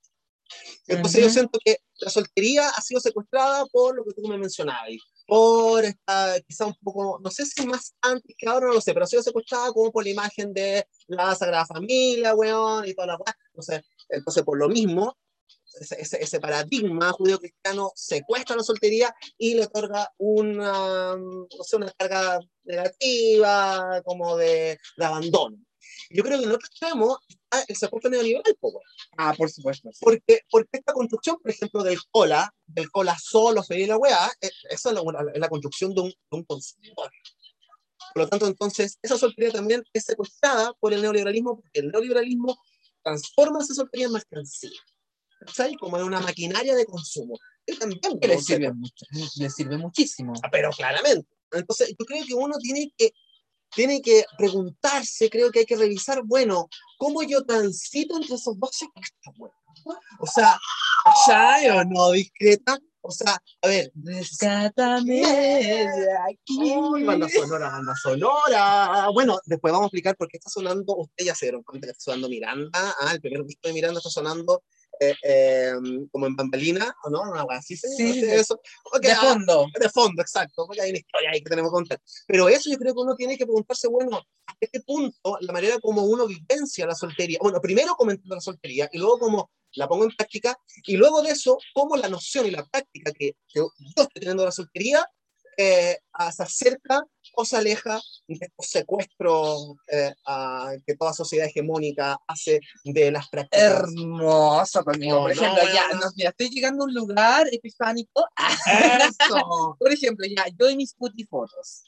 [0.88, 1.34] Entonces yo Ujú.
[1.34, 4.90] siento que la soltería ha sido secuestrada por lo que tú me mencionabas,
[5.28, 8.94] por esta, quizá un poco, no sé si más antes que ahora, no lo sé,
[8.94, 13.08] pero ha sido secuestrada como por la imagen de la Sagrada Familia, weón, y toda
[13.08, 13.36] la weá.
[13.48, 15.18] Entonces, entonces, por lo mismo,
[15.82, 21.92] ese, ese, ese paradigma judío-cristiano secuestra la soltería y le otorga una, no sé, una
[21.92, 25.58] carga negativa, como de, de abandono.
[26.10, 28.84] Yo creo que en otro extremo está el secuestro neoliberal, po, weón.
[29.18, 29.90] Ah, por supuesto.
[29.92, 30.00] sí.
[30.02, 34.50] Porque, porque esta construcción, por ejemplo, del cola, del cola solo, y la weá, eh,
[34.70, 35.02] eso es la,
[35.36, 37.12] la construcción de un, de un consumidor.
[38.14, 42.58] Por lo tanto, entonces, esa soltería también es secuestrada por el neoliberalismo, porque el neoliberalismo
[43.04, 44.72] transforma esa soltería en mercancía.
[45.40, 45.76] ¿Cachai?
[45.76, 47.38] Como en una maquinaria de consumo.
[47.66, 50.34] Y también Que le sirve, mucho, le sirve muchísimo.
[50.52, 51.28] pero claramente.
[51.52, 53.12] Entonces, yo creo que uno tiene que,
[53.74, 58.72] tiene que preguntarse, creo que hay que revisar, bueno, ¿cómo yo transito entre esos dos?
[60.20, 60.60] O sea,
[61.28, 62.78] ¿ya o no, discreta?
[63.02, 67.06] O sea, a ver, Rescátame de aquí.
[67.06, 69.08] Banda sonora, banda sonora.
[69.14, 70.98] Bueno, después vamos a explicar por qué está sonando.
[70.98, 72.70] Ustedes ya se dieron cuenta que está sonando Miranda.
[72.74, 74.64] Ah, el primer disco de Miranda está sonando
[75.00, 75.74] eh, eh,
[76.12, 77.22] como en bambalina, ¿o no?
[77.22, 77.76] Una así.
[77.76, 78.14] Sí, ¿sí?
[78.14, 78.26] sí.
[78.26, 78.60] Eso.
[78.86, 79.68] Ok, De ah, fondo.
[79.80, 82.02] de fondo, exacto, porque hay una historia ahí que tenemos que contar.
[82.28, 85.80] Pero eso yo creo que uno tiene que preguntarse, bueno, ¿a qué punto la manera
[85.80, 87.40] como uno vivencia la soltería?
[87.42, 91.32] Bueno, primero comentando la soltería y luego como la pongo en práctica y luego de
[91.32, 95.08] eso, cómo la noción y la práctica que, que yo estoy teniendo de la soltería
[95.58, 95.98] eh,
[96.32, 97.04] se acerca
[97.40, 103.30] o se aleja de estos secuestros eh, a- que toda sociedad hegemónica hace de las
[103.30, 103.62] prácticas.
[103.84, 104.80] Hermoso.
[104.80, 104.84] No,
[105.22, 106.00] Por ejemplo, no, ya, no.
[106.16, 108.26] mira, estoy llegando a un lugar epifánico.
[108.36, 108.56] Eso.
[109.80, 111.84] Por ejemplo, ya, yo y mis putifotos.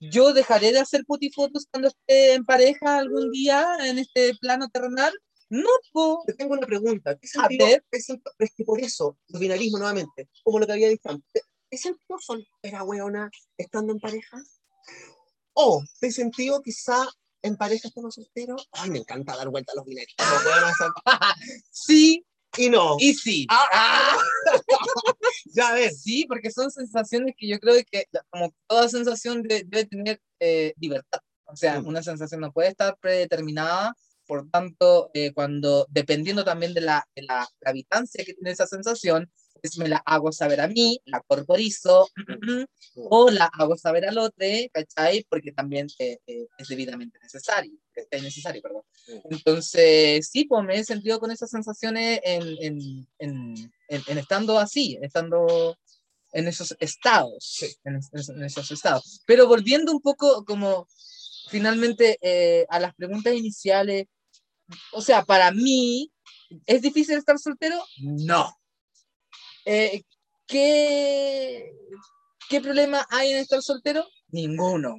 [0.00, 5.12] Yo dejaré de hacer putifotos cuando esté en pareja algún día en este plano terrenal.
[5.48, 6.24] No, po.
[6.26, 7.16] Te tengo una pregunta.
[7.16, 7.84] ¿Qué A sentido, ver.
[7.90, 11.42] qué sentido- es que por eso, el binarismo nuevamente, como lo que había dicho antes,
[11.70, 14.38] ¿te sentido soltera, weona, estando en pareja?
[15.60, 17.04] ¿O te sentido quizá
[17.42, 18.54] en pareja estando soltero?
[18.72, 21.34] Ay, me encanta dar vuelta a los binarismos, weona, esa-
[21.70, 22.24] Sí
[22.56, 22.96] Y no.
[23.00, 23.44] y sí.
[23.50, 24.16] Ah,
[25.46, 26.00] ya ves.
[26.02, 30.74] Sí, porque son sensaciones que yo creo que, como toda sensación, de- debe tener eh,
[30.78, 31.20] libertad.
[31.46, 31.86] O sea, Mm.
[31.88, 33.94] una sensación no puede estar predeterminada.
[34.26, 39.28] Por tanto, eh, cuando, dependiendo también de la, de la gravitancia que tiene esa sensación,
[39.78, 42.08] me la hago saber a mí, la corporizo,
[42.94, 45.24] o la hago saber al otro, ¿cachai?
[45.28, 47.72] Porque también eh, eh, es debidamente necesario,
[48.10, 48.82] es necesario, perdón.
[49.30, 54.98] Entonces, sí, pues me he sentido con esas sensaciones en, en, en, en- estando así,
[55.02, 55.76] estando
[56.32, 57.74] en esos estados, Sí.
[57.84, 59.22] en esos estados.
[59.26, 60.86] Pero volviendo un poco como
[61.48, 64.06] finalmente eh, a las preguntas iniciales,
[64.92, 66.12] o sea, para mí,
[66.66, 67.82] ¿es difícil estar soltero?
[68.02, 68.54] No.
[69.64, 70.02] Eh,
[70.46, 71.72] ¿qué,
[72.48, 74.06] ¿Qué problema hay en estar soltero?
[74.28, 74.96] Ninguno.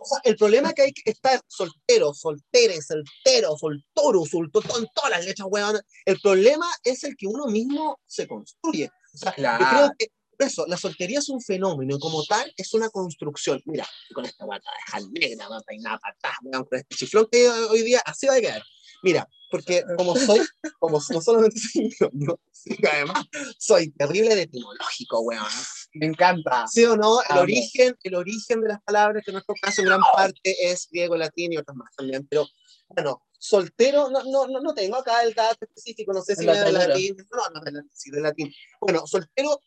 [0.00, 4.86] O sea, el problema es que hay que estar soltero, soltere, soltero, soltoro, soltoro, en
[4.94, 5.80] todas las letras, weón.
[6.04, 8.90] El problema es el que uno mismo se construye.
[9.14, 9.66] O sea, yo Claro.
[9.68, 13.60] creo que por eso, la soltería es un fenómeno y como tal es una construcción.
[13.64, 17.48] Mira, con esta guata de dejar negra, va peinada patada, weón, con este chiflón que
[17.48, 18.62] hay hoy día, así va a quedar.
[19.02, 20.40] Mira, porque como soy,
[20.78, 22.38] como no solamente soy sino
[22.80, 23.24] que además
[23.58, 25.46] soy terrible de etimológico, weón.
[25.94, 26.66] Me encanta.
[26.68, 27.20] ¿Sí o no?
[27.30, 30.88] El origen, el origen de las palabras, que en nuestro caso en gran parte es
[30.90, 32.46] griego, latín y otras más también, pero
[32.88, 36.60] bueno, soltero, no, no, no, no tengo acá el dato específico, no sé si viene
[36.64, 38.52] de latín, no, no, de- sí, de latín.
[38.80, 39.60] Bueno, soltero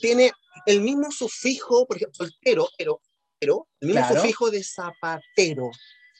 [0.00, 0.32] tiene
[0.66, 3.00] el mismo sufijo, por ejemplo, soltero, pero,
[3.38, 4.20] pero el mismo Claro.
[4.22, 5.70] sufijo de zapatero,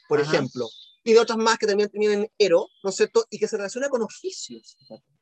[0.09, 0.31] por Ajá.
[0.37, 0.69] ejemplo,
[1.07, 3.25] y de otras más que también tienen ero, ¿no es cierto?
[3.31, 4.77] Y que se relaciona con oficios.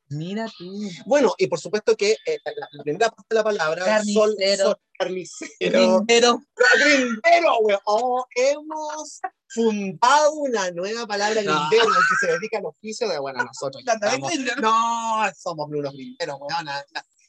[0.09, 0.89] Mira tú.
[1.05, 4.65] Bueno, y por supuesto que eh, la, la primera parte de la palabra, sol, Carnicero.
[4.65, 6.41] sol- carnicero, Grindero.
[6.83, 7.77] grindero, güey.
[7.85, 11.69] Oh, hemos fundado una nueva palabra No.
[11.69, 16.67] grindero que se dedica al oficio de, bueno, nosotros estamos- no, somos unos grinderos, weón.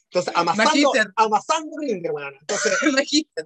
[0.09, 1.11] Entonces, amasando, Magíster.
[1.15, 2.35] amasando grinder, weón.
[2.39, 3.43] Entonces, Imagínate.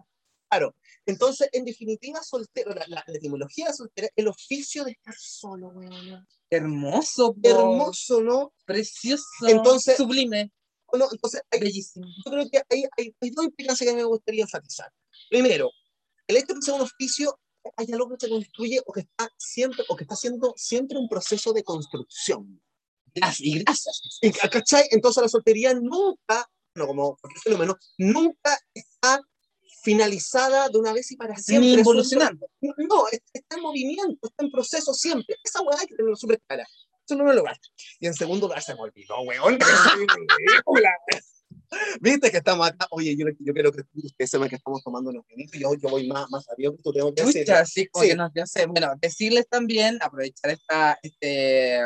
[0.50, 0.76] claro.
[1.06, 6.28] Entonces, en definitiva, soltero, la, la- etimología de soltera, el oficio de estar solo, weón.
[6.50, 7.50] Hermoso, po.
[7.50, 8.54] Hermoso, ¿no?
[8.66, 10.52] precioso, Entonces- sublime,
[10.92, 12.06] Bueno, entonces, hay, bellísimo.
[12.26, 14.92] yo creo que hay, hay, hay dos implicancias que me gustaría enfatizar.
[15.30, 15.72] Primero,
[16.28, 17.40] el hecho de ser un oficio
[17.78, 21.08] hay algo que se construye o que está siempre, o que está haciendo siempre un
[21.08, 22.62] proceso de construcción.
[23.14, 24.02] Gracias, y gracias.
[24.22, 24.88] Y, ¿Cachai?
[24.92, 29.22] Entonces la soltería nunca, no como fenómeno, nunca está
[29.82, 31.70] finalizada de una vez y para siempre.
[31.70, 31.76] Ni
[32.88, 35.36] No, es- está en movimiento, está en proceso siempre.
[35.44, 36.64] Esa weá hay que tenerlo súper clara.
[36.64, 37.58] Eso en primer lugar.
[38.00, 39.58] Y en segundo lugar se me olvidó, weón.
[42.02, 42.86] Viste que estamos acá.
[42.92, 45.60] Oye, yo, yo creo que ustedes saben que estamos tomando unos vinitos.
[45.60, 47.22] Yo, yo voy más, más arriba que tú tengo que.
[47.22, 48.14] Escucha, sí, Sí.
[48.14, 48.68] nos sed.
[48.68, 51.80] Bueno, decirles también, aprovechar esta este,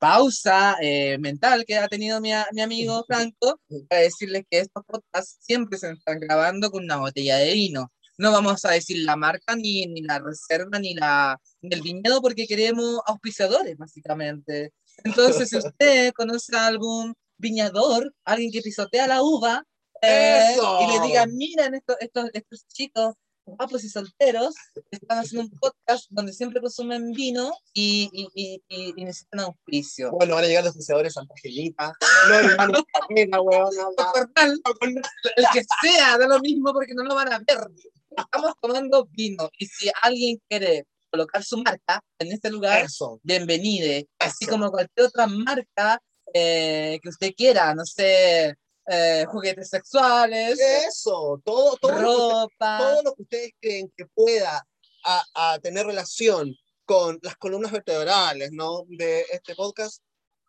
[0.00, 5.36] pausa eh, mental que ha tenido mi, mi amigo Franco, para decirles que estos podcasts
[5.40, 7.92] siempre se están grabando con una botella de vino.
[8.18, 12.20] No vamos a decir la marca, ni, ni la reserva, ni, la, ni el viñedo,
[12.20, 14.72] porque queremos auspiciadores, básicamente.
[15.04, 19.64] Entonces, si usted conoce a algún viñador, alguien que pisotea la uva,
[20.02, 23.14] eh, y le diga, miren, estos, estos, estos chicos
[23.56, 24.54] guapos y solteros
[24.90, 30.10] están haciendo un podcast donde siempre consumen vino y, y, y, y- y necesitan auspicio.
[30.12, 31.92] Bueno, van a llegar los buceadores Santa Angelita,
[32.28, 33.70] los hermanos Camila, weón.
[35.36, 37.58] El que sea, da lo mismo porque no lo van a ver.
[38.16, 43.20] Estamos tomando vino y si alguien quiere colocar su marca en este lugar, Eso.
[43.22, 44.08] bienvenide.
[44.18, 44.52] Así Eso.
[44.52, 46.00] como cualquier otra marca
[46.32, 48.54] eh, que usted quiera, no sé,
[48.92, 52.78] eh, juguetes sexuales, Eso, todo, todo, lo que, ropa.
[52.78, 54.66] todo lo que ustedes creen que pueda
[55.04, 58.84] a, a tener relación con las columnas vertebrales, ¿no?
[58.88, 60.02] De este podcast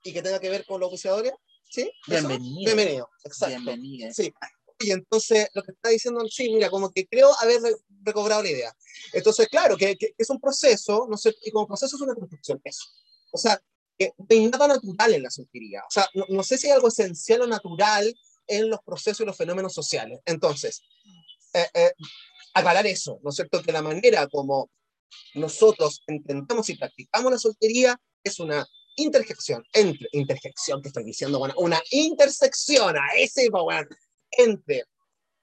[0.04, 1.34] y que tenga que ver con los buceadores,
[1.69, 1.84] ¿sí?
[2.08, 2.27] Eso.
[2.27, 2.65] Bienvenido.
[2.73, 3.56] Bienvenido, exacto.
[3.56, 4.13] Bienvenide.
[4.13, 4.34] Sí.
[4.80, 8.49] Y entonces lo que está diciendo, sí, mira, como que creo haber re- recobrado la
[8.49, 8.75] idea.
[9.13, 11.36] Entonces, claro, que, que es un proceso, ¿no sé?
[11.43, 12.86] Y como proceso es una construcción, eso.
[13.32, 13.62] O sea,
[13.95, 15.84] que no hay nada natural en la soltería.
[15.88, 18.12] O sea, no, no sé si hay algo esencial o natural
[18.47, 20.19] en los procesos y los fenómenos sociales.
[20.25, 20.82] Entonces,
[21.54, 21.91] eh, eh,
[22.54, 23.62] aclarar eso, ¿no es cierto?
[23.62, 24.69] Que la manera como
[25.36, 31.54] nosotros entendemos y practicamos la soltería es una interjección, entre, interjección que estoy diciendo, bueno,
[31.58, 33.88] una intersección, a ese, bueno,
[34.32, 34.86] entre,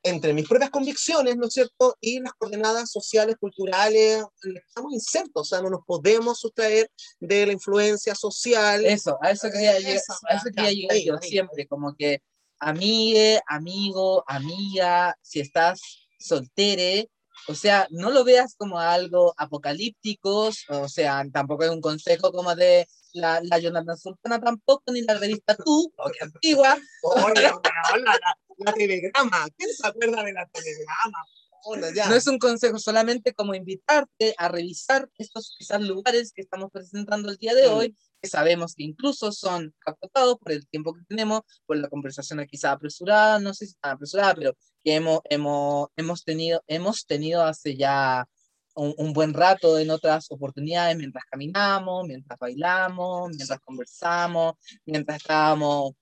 [0.03, 1.97] entre mis propias convicciones, ¿no es cierto?
[2.01, 7.53] Y las coordenadas sociales, culturales, estamos insertos, o sea, no nos podemos sustraer de la
[7.53, 8.85] influencia social.
[8.85, 12.23] Eso, a eso quería llegar, a eso quería llegar ahí, yo siempre, como que
[12.59, 15.81] amigue, amigo, amiga, si estás
[16.19, 17.11] soltere,
[17.47, 22.55] o sea, no lo veas como algo apocalíptico, o sea, tampoco es un consejo como
[22.55, 28.37] de la, la Jonathan Sultana tampoco, ni la revista Tú, que antigua, Oye, la, la,
[28.59, 31.25] la telegrama, ¿quién se acuerda de la telegrama?
[31.65, 32.09] Onda, ya.
[32.09, 37.31] no es un consejo, solamente como invitarte a revisar estos quizás lugares que estamos presentando
[37.31, 37.73] el día de Mm.
[37.73, 42.73] hoy, sabemos que incluso son acotados por el tiempo que tenemos, por la conversación quizá
[42.73, 47.77] apresurada, no sé si tan apresurada, pero que hemos, hemos, hemos, tenido, hemos tenido hace
[47.77, 48.27] ya
[48.75, 54.55] un, un buen rato en otras oportunidades, mientras caminamos, mientras bailamos, mientras conversamos,
[54.87, 55.93] mientras estábamos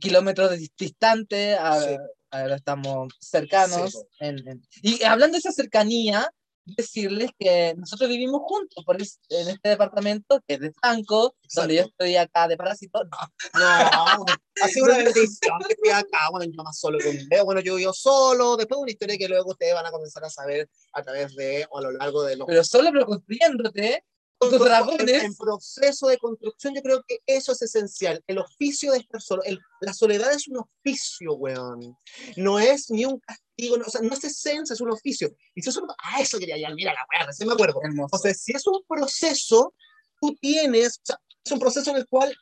[0.00, 1.96] kilómetros dis- distantes, a- Sí.
[2.30, 3.92] ahora estamos cercanos.
[3.92, 4.08] Sí, po.
[4.20, 6.30] en- en- y hablando de esa cercanía,
[6.64, 11.74] decirles que nosotros vivimos juntos por es- en este departamento que es de Franco, donde
[11.76, 13.02] yo estoy acá de parásito.
[13.04, 13.18] No,
[13.54, 14.24] No,
[14.62, 17.60] ha sido una bendición que estoy acá, bueno, yo más solo que un dedo, bueno,
[17.60, 21.02] yo vivo solo, después una historia que luego ustedes van a comenzar a saber a
[21.02, 24.11] través de, o a lo largo de los pero solo pero construyéndote con
[24.50, 25.22] tus en, dragones.
[25.24, 28.22] en proceso de construcción, yo creo que eso es esencial.
[28.26, 29.42] El oficio de estar solo.
[29.44, 31.96] el- la soledad es un oficio, weón.
[32.36, 35.34] No es ni un castigo, no, o sea, no es esencia, es un oficio.
[35.54, 37.80] Y si es un, ah, eso quería ya, mira la weá, recién me acuerdo.
[37.82, 38.14] Hermoso.
[38.14, 39.74] O sea, si es un proceso,
[40.20, 42.34] tú tienes, o sea, es un proceso en el cual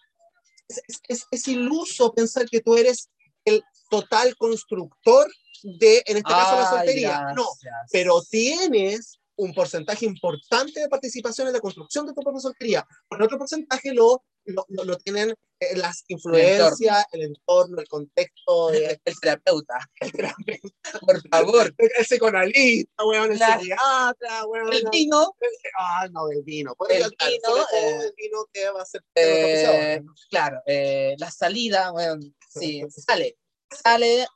[0.68, 3.08] es, es- es- es iluso pensar que tú eres
[3.44, 5.30] el total constructor
[5.62, 7.20] de, en este caso, la Ay, soltería.
[7.34, 7.90] No, gracias.
[7.92, 12.86] pero tienes un porcentaje importante de participación en la construcción de tu propia soltería.
[13.08, 18.72] Por otro porcentaje lo, lo, lo- lo tienen eh, las influencias, el entorno, el contexto,
[18.72, 21.74] eh, el terapeuta, el, terapeuta, por favor.
[21.78, 24.72] el psicoanalista, weón, el psiquiatra, weón.
[24.72, 25.34] El vino,
[25.78, 26.74] Ah, no, el vino.
[26.76, 31.90] Puede El vino, eh, el vino que va a ser eh, claro, eh, la salida,
[31.92, 32.16] bueno,
[32.48, 33.36] sí, sale,
[33.70, 34.26] sale,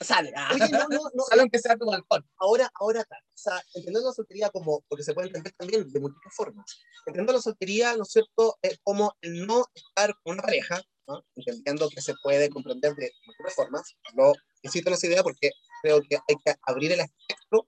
[0.00, 0.32] sale.
[0.36, 0.50] ah.
[0.54, 2.28] Oye, no, no, no, Sale aunque sea tu balcón.
[2.38, 6.34] ahora, ahora, o sea, entendiendo la soltería como, porque se puede entender también de múltiples
[6.34, 6.66] formas,
[7.00, 11.24] entendiendo la soltería, ¿no es cierto?, eh, como no estar con una pareja, ¿no?
[11.36, 14.32] entendiendo que se puede comprender de múltiples formas, no
[14.62, 15.50] insisto en esa idea porque
[15.82, 17.66] creo que hay que abrir el espectro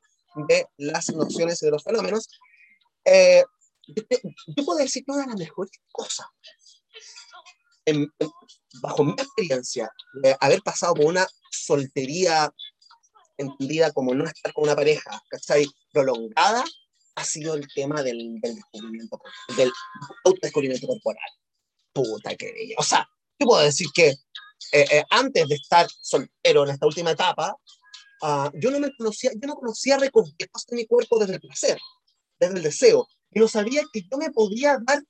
[0.48, 2.28] de las nociones y de los fenómenos,
[3.04, 3.42] eh,
[3.88, 4.02] yo,
[4.56, 6.26] yo puedo decir que una de las mejores cosas,
[7.84, 8.30] en- en-
[8.80, 9.90] bajo mi experiencia,
[10.22, 12.52] de haber pasado por una soltería
[13.36, 15.66] entendida como no estar con una pareja, ¿cachai?
[15.92, 16.64] Prolongada,
[17.14, 19.20] ha sido el tema del, del descubrimiento,
[19.56, 19.70] del
[20.24, 21.30] autodescubrimiento corporal.
[21.92, 22.74] Puta que bella.
[22.78, 23.08] O sea,
[23.38, 24.08] yo puedo decir que
[24.72, 27.56] eh, eh, antes de estar soltero en esta última etapa,
[28.22, 31.78] ah, yo no me conocía, yo no conocía recovecos de mi cuerpo desde el placer,
[32.38, 35.02] desde el deseo, y no sabía que yo me podía dar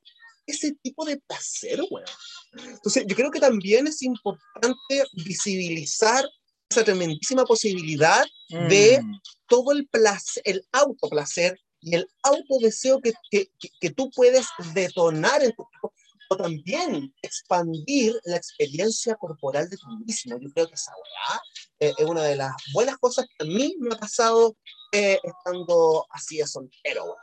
[0.46, 2.06] ese tipo de placer, weón.
[2.52, 6.28] Entonces, yo creo que también es importante visibilizar
[6.68, 9.20] esa tremendísima posibilidad de Mm.
[9.46, 15.42] todo el placer, el autoplacer y el autodeseo que, que, que, que tú puedes detonar
[15.42, 15.92] en tu cuerpo,
[16.30, 20.38] o también expandir la experiencia corporal de tú mismo.
[20.40, 21.42] Yo creo que esa weá
[21.80, 24.56] eh, es una de las buenas cosas que a mí me ha pasado
[24.92, 27.16] eh, estando así de soltero, weón.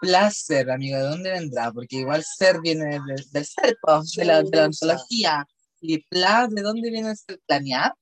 [0.00, 1.72] Placer, amigo, ¿de dónde vendrá?
[1.72, 5.46] Porque igual ser viene de- del ser, pues, de la, de la ontología.
[5.80, 7.40] ¿Y pla, de dónde viene el ser?
[7.46, 7.94] ¿Planear?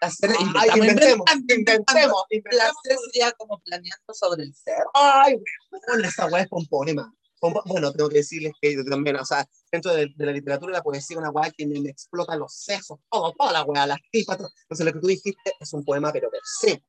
[0.00, 2.74] Placer, Ay, inventemos, inventando, inventemos, inventemos.
[2.82, 4.78] Placer sería como planeando sobre el ser.
[4.94, 5.36] Ay,
[5.70, 6.48] weón, esa weá es.
[6.48, 10.72] Pompo- Bueno, tengo que decirles que yo también, o sea, dentro de, de la literatura
[10.72, 13.86] y la poesía, una weá que me, me explota los sesos, todo, toda la weá,
[13.86, 14.50] las tripas, todo.
[14.62, 16.82] Entonces, lo que tú dijiste es un poema, pero per se.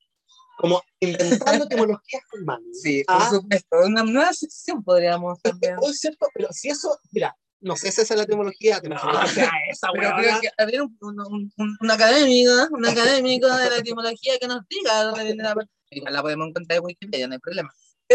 [0.62, 2.64] Como inventando etimologías humanas.
[2.82, 3.18] Sí, Ah.
[3.30, 3.78] por supuesto.
[3.86, 5.76] Una nueva sección podríamos también.
[5.82, 9.30] Oh, es cierto, pero si eso, mira, no sé si esa es la etimología, imaginas
[9.30, 13.58] que sea esa Pero creo que habría un, un, un, un- una académica, una académica
[13.58, 15.72] de la etimología que nos diga de dónde viene la palabra.
[16.12, 17.72] La podemos encontrar en Wikipedia, no hay problema.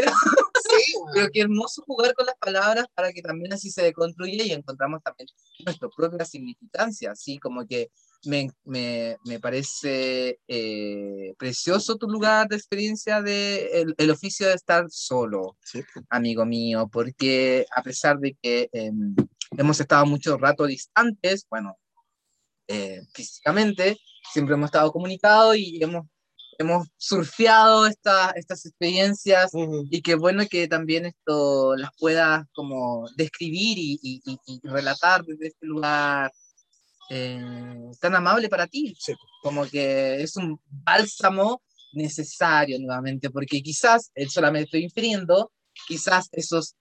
[0.69, 0.95] Sí.
[1.15, 5.01] Pero qué hermoso jugar con las palabras para que también así se deconstruya y encontramos
[5.03, 5.29] también
[5.65, 7.91] nuestra propia significancia, así como que
[8.27, 14.55] me, me, me parece eh, precioso tu lugar de experiencia de el, el oficio de
[14.55, 15.83] estar solo, Sí.
[16.11, 19.15] amigo mío, porque a pesar de que em,
[19.57, 21.77] hemos estado mucho rato distantes, bueno,
[22.69, 23.97] eh, físicamente,
[24.33, 26.07] siempre hemos estado comunicados y hemos,
[26.59, 29.53] hemos surfeado esta- estas experiencias
[29.91, 35.23] y qué bueno que también esto las puedas como describir y, y- y- y relatar
[35.25, 36.33] desde este lugar
[37.11, 37.41] eh,
[38.01, 38.95] tan amable para ti.
[38.99, 39.15] Sí.
[39.43, 45.53] Como que es un bálsamo necesario nuevamente, porque quizás, eh, solamente estoy infiriendo,
[45.87, 46.75] quizás esos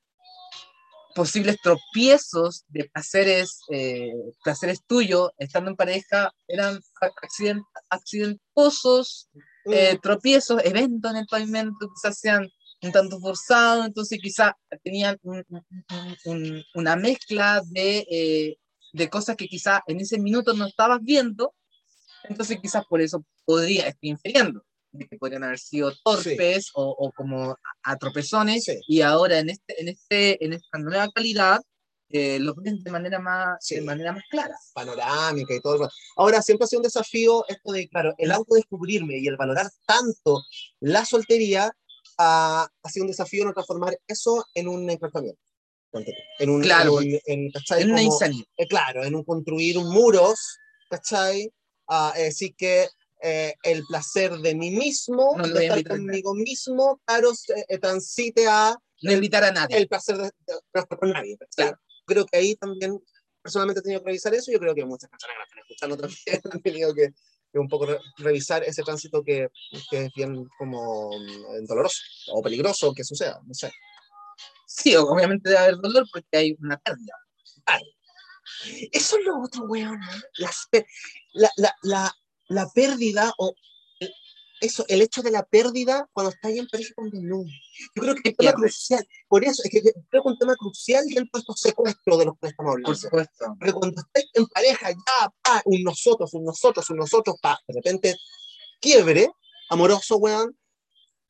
[1.14, 4.12] posibles tropiezos de placeres, eh,
[4.44, 6.82] placeres tuyos estando en pareja eran
[7.22, 9.30] accident- accidentosos,
[9.72, 12.50] eh, tropiezos, eventos en el pavimento, quizás sean
[12.82, 14.52] un tanto forzados, entonces quizás
[14.84, 18.58] tenían un- un- un- una mezcla de, eh,
[18.96, 21.54] de cosas que quizás en ese minuto no estabas viendo,
[22.30, 27.12] entonces quizás por eso podría, estoy infiriendo, de que podrían haber sido torpes o, o
[27.12, 28.80] como a, tropezones, Sí.
[28.88, 31.62] y ahora en, este, en, este, en esta nueva calidad
[32.10, 33.76] eh, los ven de manera más, Sí.
[33.76, 34.56] de manera más clara.
[34.74, 35.76] panorámica y todo.
[35.76, 35.90] eso.
[36.16, 40.42] Ahora, siempre ha sido un desafío esto de, claro, el autodescubrirme y el valorar tanto
[40.80, 41.72] la soltería
[42.18, 45.42] ah, ha sido un desafío no transformar eso en un encantamiento.
[46.40, 47.80] En un, Claro, en, en, ¿cachai?
[47.82, 48.46] Es una Como- insanidad.
[48.58, 50.58] eh, claro, en un construir un muros,
[50.90, 51.52] ¿cachai?
[51.88, 52.88] Ah, es decir, que
[53.22, 57.32] eh, el placer de mí mismo, No de estar conmigo mismo, claro,
[57.70, 59.78] eh, transite a No invitar a nadie.
[59.78, 61.38] el placer de, de no estar con nadie.
[61.56, 61.78] Claro.
[62.06, 63.00] Creo que ahí también,
[63.42, 64.52] personalmente he tenido que revisar eso.
[64.52, 67.10] Yo creo que muchas personas que están escuchando también han tenido que,
[67.52, 69.48] que un poco re- revisar ese tránsito que,
[69.90, 72.00] que es bien como mm, doloroso
[72.34, 73.40] o peligroso que suceda.
[73.46, 73.72] No sé.
[74.78, 77.14] Sí, obviamente debe haber dolor porque hay una pérdida.
[78.92, 80.00] Eso es lo otro, weón.
[81.34, 82.14] La, la, la,
[82.48, 83.54] la pérdida o
[84.00, 84.14] el-
[84.62, 87.44] eso, el hecho de la pérdida cuando estás ahí en pareja con no.
[87.96, 89.08] Yo creo que es un tema crucial.
[89.28, 92.26] Por eso, es que creo que es un tema crucial dentro de estos secuestros de
[92.26, 92.88] los que estamos hablando.
[92.88, 93.46] Por supuesto.
[93.60, 97.74] Porque cuando estés en pareja, ya, pa, un nosotros, un nosotros, un nosotros, pa, de
[97.76, 98.18] repente
[98.80, 99.30] quiebre,
[99.70, 100.58] amoroso, weón,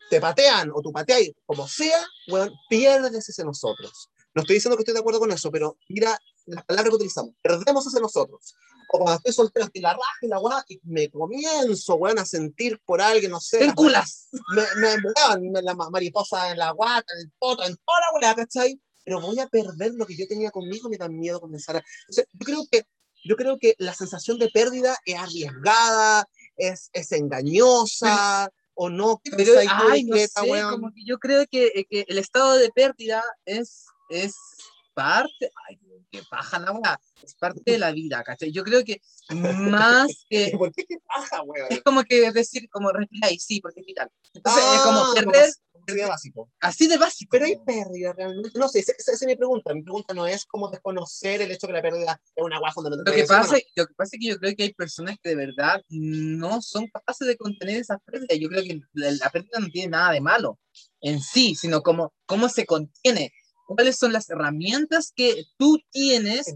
[0.09, 4.09] te patean o tú pateas, como sea, weón, pierdes ese nosotros.
[4.33, 7.33] No estoy diciendo que estoy de acuerdo con eso, pero mira las palabras que utilizamos.
[7.41, 8.55] Perdemos ese nosotros.
[8.91, 12.25] O cuando estoy soltero, estoy la raja y la weá, y me comienzo, weón, a
[12.25, 13.57] sentir por alguien, no sé.
[13.59, 14.27] Te las- enculas.
[14.53, 17.99] me, me, weón, me- la ma- mariposa en la guata, en el poto, en toda
[17.99, 18.79] la weá, ¿cachai?
[19.03, 21.79] Pero voy a perder lo que yo tenía conmigo, me da miedo comenzar a...
[21.79, 22.83] O sea, yo creo que,
[23.23, 26.27] yo creo que la sensación de pérdida es arriesgada,
[26.57, 29.19] es, es engañosa, o no.
[29.23, 29.59] ¿Qué Pero, tú,
[29.89, 30.29] ay, no sé,
[30.69, 34.35] como que yo creo que, eh, que el estado de pérdida es, es
[34.95, 35.79] parte, ay,
[36.09, 38.51] que baja la weá, es parte de la vida, ¿cachai?
[38.51, 41.67] Yo creo que más que, ¿Por qué te baja, weón?
[41.69, 44.09] es como que decir, como respiráis, sí, porque es vital.
[44.33, 45.49] Entonces, es como Ah, perder,
[45.87, 46.49] de básico.
[46.61, 47.29] así de básico.
[47.31, 48.57] Pero hay pérdida realmente.
[48.57, 49.73] No sé, esa, esa es mi pregunta.
[49.73, 53.05] Mi pregunta no es como desconocer el hecho que la pérdida es una guay fundamental.
[53.05, 55.29] Lo que, no, pasa, lo que pasa es que yo creo que hay personas que
[55.29, 58.37] de verdad no son capaces de contener esas pérdidas.
[58.39, 60.59] Yo creo que la, la pérdida no tiene nada de malo
[61.01, 63.31] en sí, sino como cómo se contiene.
[63.65, 66.47] ¿Cuáles son las herramientas que tú tienes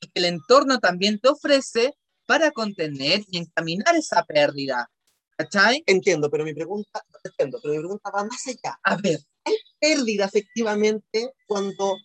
[0.00, 1.94] y que el entorno también te ofrece
[2.26, 4.88] para contener y encaminar esa pérdida?
[5.36, 5.82] ¿Cachai?
[5.86, 8.78] Entiendo, pero mi pregunta, entiendo, pero mi pregunta va más allá.
[8.82, 9.18] A ver,
[9.80, 11.96] pérdida efectivamente cuando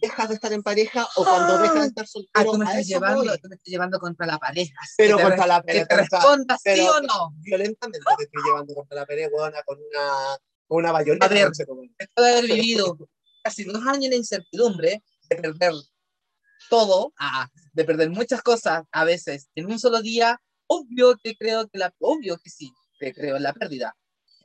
[0.00, 2.52] dejas de estar en pareja o cuando Ah, dejas de estar ah, soltero.
[2.52, 4.74] tú me estás llevando, tú me estás llevando contra la pareja.
[4.96, 5.86] Pero que contra la que pareja.
[5.86, 7.30] te responda sí o no.
[7.38, 11.26] Violentamente te estoy llevando contra la pared, weona, con una, con una bayoneta.
[11.26, 11.48] A ver.
[11.48, 11.64] no sé
[11.98, 12.96] después de haber vivido
[13.42, 15.72] casi dos años de incertidumbre, de perder
[16.68, 21.68] todo, ah, de perder muchas cosas a veces en un solo día, obvio que creo
[21.68, 23.94] que la, obvio que sí, que creo en la pérdida.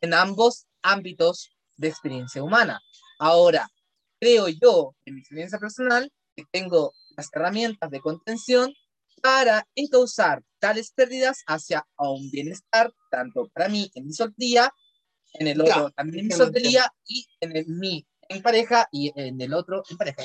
[0.01, 2.79] en ambos ámbitos de experiencia humana.
[3.17, 3.67] Ahora,
[4.19, 8.71] creo yo, en mi experiencia personal, que tengo las herramientas de contención
[9.21, 14.71] para encauzar tales pérdidas hacia un bienestar, tanto para mí en mi soltería,
[15.33, 19.39] en el otro también en mi soltería y en el mí en pareja y en
[19.41, 20.23] el otro en pareja.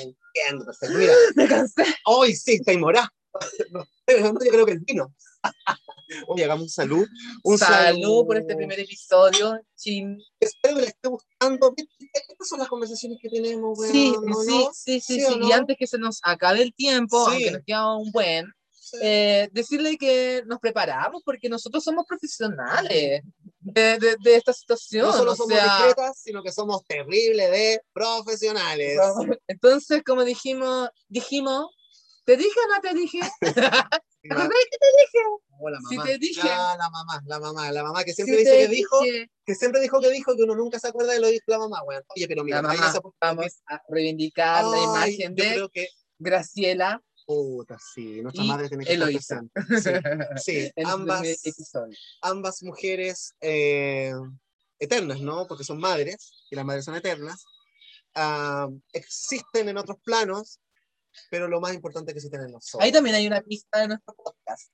[0.97, 1.85] Mira, Me cansé.
[2.07, 3.13] hoy sí, te morá.
[4.09, 5.15] Yo creo que el vino.
[6.29, 7.07] Oye, hagamos un salud.
[7.43, 9.59] Un salud por este primer episodio.
[9.77, 10.19] Chin.
[10.39, 11.75] Espero que les esté gustando.
[11.79, 14.35] Estas son las conversaciones que tenemos, weón, Sí, ¿no?
[14.43, 15.39] sí, sí, sí, ¿Sí o sí.
[15.39, 15.49] no?
[15.49, 17.33] Y antes que se nos acabe el tiempo, Sí.
[17.33, 18.53] aunque nos queda un buen,
[19.01, 23.23] eh, decirle que nos preparamos porque nosotros somos profesionales
[23.63, 25.07] de, de, de esta situación.
[25.07, 28.99] No solo o somos sea, discretas, sino que somos terribles de profesionales.
[29.47, 31.67] entonces, como dijimos, dijimos,
[32.25, 33.21] ¿te dije o no te dije?
[33.41, 35.19] ¿Te acordás que te dije?
[35.59, 36.09] Oh, la Si mamá.
[36.09, 36.41] te dije.
[36.47, 39.31] Ya, la mamá, la mamá, la mamá que siempre Sí dice que dijo, dije.
[39.45, 41.59] que siempre dijo que dijo que uno nunca se acuerda de lo que dijo la
[41.59, 42.05] mamá, weón.
[42.15, 45.89] Oye, pero mira, La mamá, vamos a reivindicar la imagen de que
[46.19, 47.03] Graciela
[47.33, 49.61] puta, sí, nuestra y madre tiene que estar presente.
[50.37, 51.23] Sí, sí, ambas,
[52.21, 54.13] ambas mujeres eh,
[54.79, 55.47] eternas, ¿no?
[55.47, 57.45] Porque son madres, y las madres son eternas.
[58.15, 60.61] ah, existen en otros planos,
[61.31, 62.83] pero lo más importante es que existen en nosotros.
[62.83, 64.73] Ahí también hay una pista de nuestro podcast,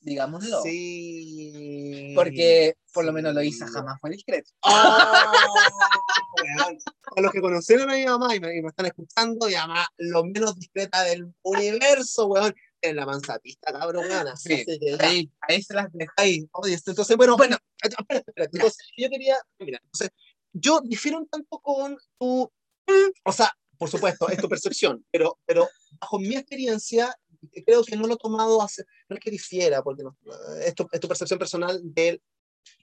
[0.00, 0.62] digámoslo.
[0.62, 2.12] Sí.
[2.14, 4.50] Porque por lo menos Loisa jamás fue discreto.
[4.60, 4.70] ¡Oh!
[6.56, 6.78] Weón.
[7.16, 9.86] A los que conocieron a mi mamá y me, y me están escuchando, mi mamá,
[9.98, 14.36] lo menos discreta del universo, weón, en la manzapista, cabrón, gana.
[14.36, 14.96] Sí, que.
[15.00, 15.88] Ahí, ahí se las
[16.52, 20.10] oye, esto- entonces, bueno, Bueno, espérate, espérate, entonces, yo quería, mira, entonces,
[20.52, 22.50] yo difiero un tanto con tu,
[22.86, 25.68] mm, o sea, por supuesto, es tu percepción, pero, pero
[26.00, 27.14] bajo mi experiencia,
[27.64, 30.16] creo que no lo he tomado hace, no es que difiera, porque no,
[30.64, 32.20] es, tu, es tu percepción personal de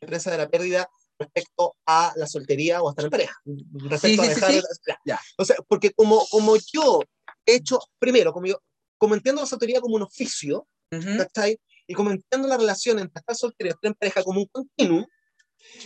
[0.01, 0.87] la prensa de la pérdida
[1.19, 4.51] respecto a la soltería o a estar en pareja, respecto Sí, a sí, sí, dejar,
[4.53, 4.61] sí.
[4.87, 4.97] ya.
[5.05, 5.19] Ya.
[5.37, 7.01] O sea, porque como, como yo
[7.45, 8.59] he hecho, primero, como yo,
[8.97, 11.59] como entiendo la soltería como un oficio, ujú, ¿cachai?
[11.87, 15.05] Y como entiendo la relación entre estar soltero y estar en pareja como un continuo,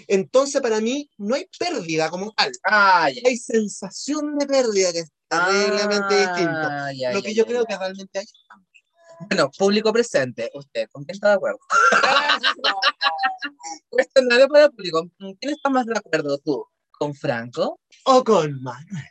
[0.08, 2.52] entonces para mí no hay pérdida como tal.
[2.64, 3.06] Ah.
[3.06, 6.68] Hay sensación de pérdida que es terriblemente distinto.
[6.70, 8.26] Ah, ya, Lo que yo creo que realmente hay.
[9.30, 11.58] Bueno, público presente, usted, ¿con quién está de acuerdo?
[13.89, 16.66] Cuestionario para el público, ¿con quién está más de acuerdo tú?
[16.91, 17.80] ¿Con Franco?
[18.05, 19.05] o con Manuel.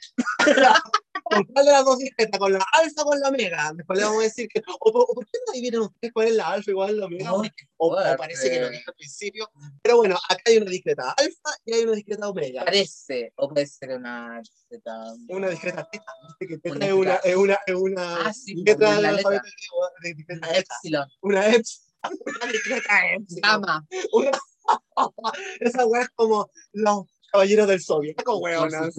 [1.25, 2.39] ¿Con cuál de las dos discretas?
[2.41, 3.73] ¿Con la alfa o con la omega?
[3.77, 4.61] Después le vamos a decir que.
[4.81, 7.07] O, o- ¿por qué no adivinen ustedes cuál es la alfa y cuál es la
[7.07, 7.33] omega?
[7.35, 7.43] O,
[7.77, 9.49] o parece que lo dije al principio.
[9.83, 12.65] Pero bueno, acá hay una discreta alfa y hay una discreta omega.
[12.65, 14.41] Parece, o puede ser una...
[15.29, 16.13] Una discreta teta.
[16.29, 16.47] ¿viste?
[16.49, 17.29] Que teta Una es una, discreta.
[17.29, 20.59] es una, es una Ah, sí, letra del alfabeto griego discreta Una.
[20.59, 21.86] Epsilon, Una eps.
[22.11, 22.51] Una
[23.15, 23.43] epsilon.
[23.43, 24.31] gamma, Una-
[25.61, 27.81] Esa weá es como los caballeros del
[28.25, 28.91] por weona.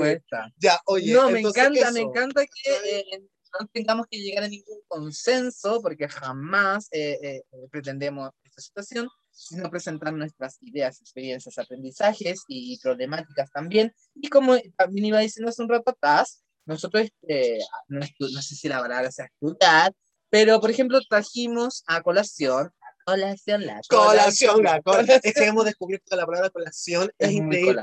[0.58, 1.14] Ya, oye.
[1.14, 2.10] no, me encanta, me eso.
[2.10, 3.24] encanta que eh,
[3.60, 9.70] no tengamos que llegar a ningún consenso, porque jamás eh, eh, pretendemos esta situación, sino
[9.70, 13.94] presentar nuestras ideas, experiencias, aprendizajes y problemáticas también.
[14.16, 18.68] Y como también iba diciendo hace un rato atrás, nosotros, eh, no, no sé si
[18.68, 19.94] la palabra sea estudiar,
[20.30, 22.72] pero por ejemplo trajimos a colación,
[23.08, 25.20] colación, la Colación, la col- Colación.
[25.24, 27.82] Es que hemos descubierto que la palabra colación es, Es increíble.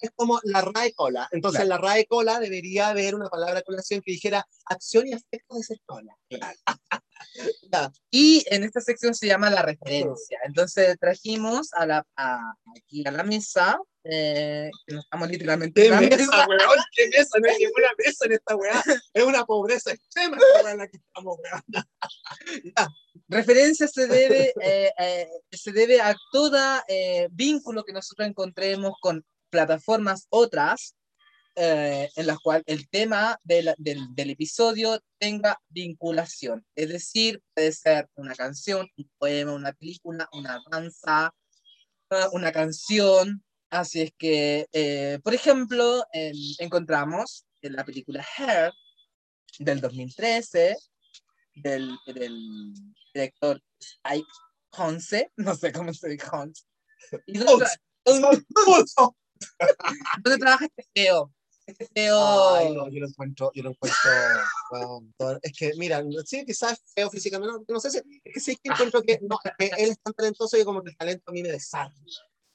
[0.00, 1.28] Es como la RAE cola.
[1.32, 1.82] Entonces, Claro.
[1.82, 5.80] la RAE cola debería haber una palabra colación que dijera acción y aspecto de ser
[5.84, 6.16] cola.
[7.72, 7.90] Ya.
[8.12, 10.38] Y en esta sección se llama la referencia.
[10.44, 15.88] Entonces trajimos a la, a- aquí a la mesa, eh, que no estamos literalmente ¿Qué
[15.88, 16.46] en la mesa, mesa.
[16.48, 16.78] weón?
[16.94, 17.38] ¿Qué mesa?
[17.40, 18.82] No hay ninguna mesa en esta weá.
[19.12, 20.38] Es una pobreza extrema
[20.70, 21.64] en la que estamos, weón.
[23.28, 26.58] Referencia se debe, eh, eh, se debe a todo
[27.30, 30.94] vínculo que nosotros encontremos con plataformas otras,
[31.60, 36.64] eh, en las cuales el tema del, del, del episodio tenga vinculación.
[36.76, 41.34] Es decir, puede ser una canción, un poema, una película, una danza,
[42.10, 43.42] ah, una canción.
[43.70, 48.72] Así es que, eh, por ejemplo, en- encontramos en la película Hair
[49.58, 50.76] del 2013
[51.62, 52.74] del, del
[53.14, 54.28] director Spike
[54.70, 56.64] Jonze, no sé cómo se dice Jonze.
[57.26, 57.66] ¿Y dónde
[60.38, 61.32] trabaja este feo?
[61.66, 62.54] Este feo.
[62.54, 67.10] Ay, no, yo lo encuentro, yo lo encuentro, es que, mira, sí, quizás es feo
[67.10, 69.90] físicamente, no, no sé si, es que sí que encuentro que, no, es que él
[69.90, 71.94] es tan talentoso y como que el talento a mí me desarma.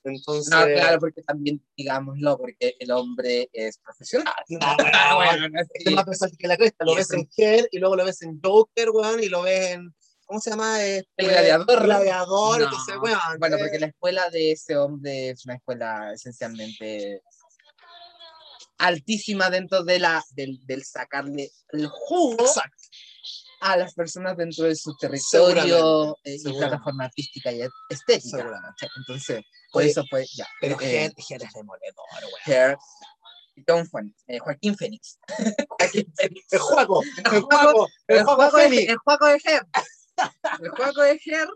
[0.03, 4.33] Entonces, No, claro, porque también, digámoslo, porque el hombre es profesional.
[4.49, 4.59] No,
[4.93, 8.05] Ah, bueno, es más personal que la cresta, lo ves en Her y luego lo
[8.05, 9.93] ves en Joker, weón, y lo ves en,
[10.25, 10.81] ¿cómo se llama?
[10.83, 11.83] El gladiador.
[11.83, 12.65] Gladiador, No.
[12.65, 17.21] entonces, weón, Bueno, eh, porque la escuela de ese hombre es una escuela esencialmente
[18.77, 22.77] altísima dentro de la, del, del sacarle el jugo Exacto.
[23.63, 28.45] A las personas dentro de su territorio eh, y plataforma artística y estética.
[28.97, 29.41] Entonces,
[29.71, 30.45] por Oye, eso fue ya.
[30.59, 32.77] Pero eh, Ger es demoledor,
[33.67, 35.17] John Phoenix, eh, Joaquín Phoenix.
[36.51, 37.01] El juego,
[37.31, 39.67] el juego, el juego de, el juego de Her.
[40.59, 41.47] El juego de Her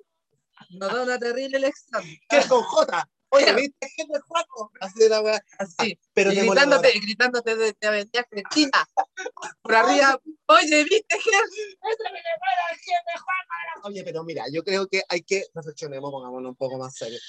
[0.69, 2.03] nos da una terrible lección.
[2.29, 3.09] que es con J.
[3.29, 3.53] Oye.
[3.55, 4.71] ¿viste Ger del juego?
[4.79, 5.43] Así de la weá.
[5.59, 5.99] Así.
[6.13, 8.87] Pero y gritándote, gritándote desde Avenida Cristina.
[9.61, 10.19] Por arriba.
[10.47, 11.43] Oye, ¿viste Her?
[13.83, 17.21] Oye, pero mira, yo creo que hay que reflexionemos, pongámonos un poco más serios.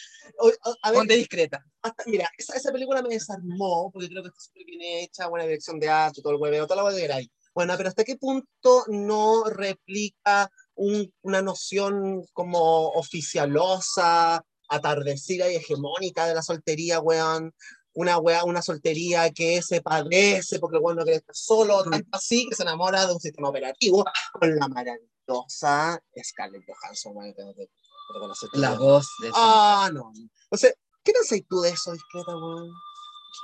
[0.63, 1.65] A- a ver, Ponte discreta.
[1.83, 5.45] hasta- mira, esa, esa película me desarmó, porque creo que está súper bien hecha, buena
[5.47, 7.29] dirección de arte, todo el hueveo, toda la hueá que queráis.
[7.55, 16.27] Bueno, pero ¿hasta qué punto no replica un- una noción como oficialosa, atardecida y hegemónica
[16.27, 17.55] de la soltería, weón?
[17.95, 22.09] Una weá, una soltería que se padece porque el weón no quiere estar solo, tanto
[22.13, 27.37] así que se enamora de un sistema operativo con la maravillosa Scarlett Johansson, weón, que
[27.37, 27.69] tengo que
[28.15, 30.13] reconocer que La voz de Ah, no.
[30.51, 30.71] O sea,
[31.03, 32.71] ¿qué pensáis tú de eso, discreta, weón?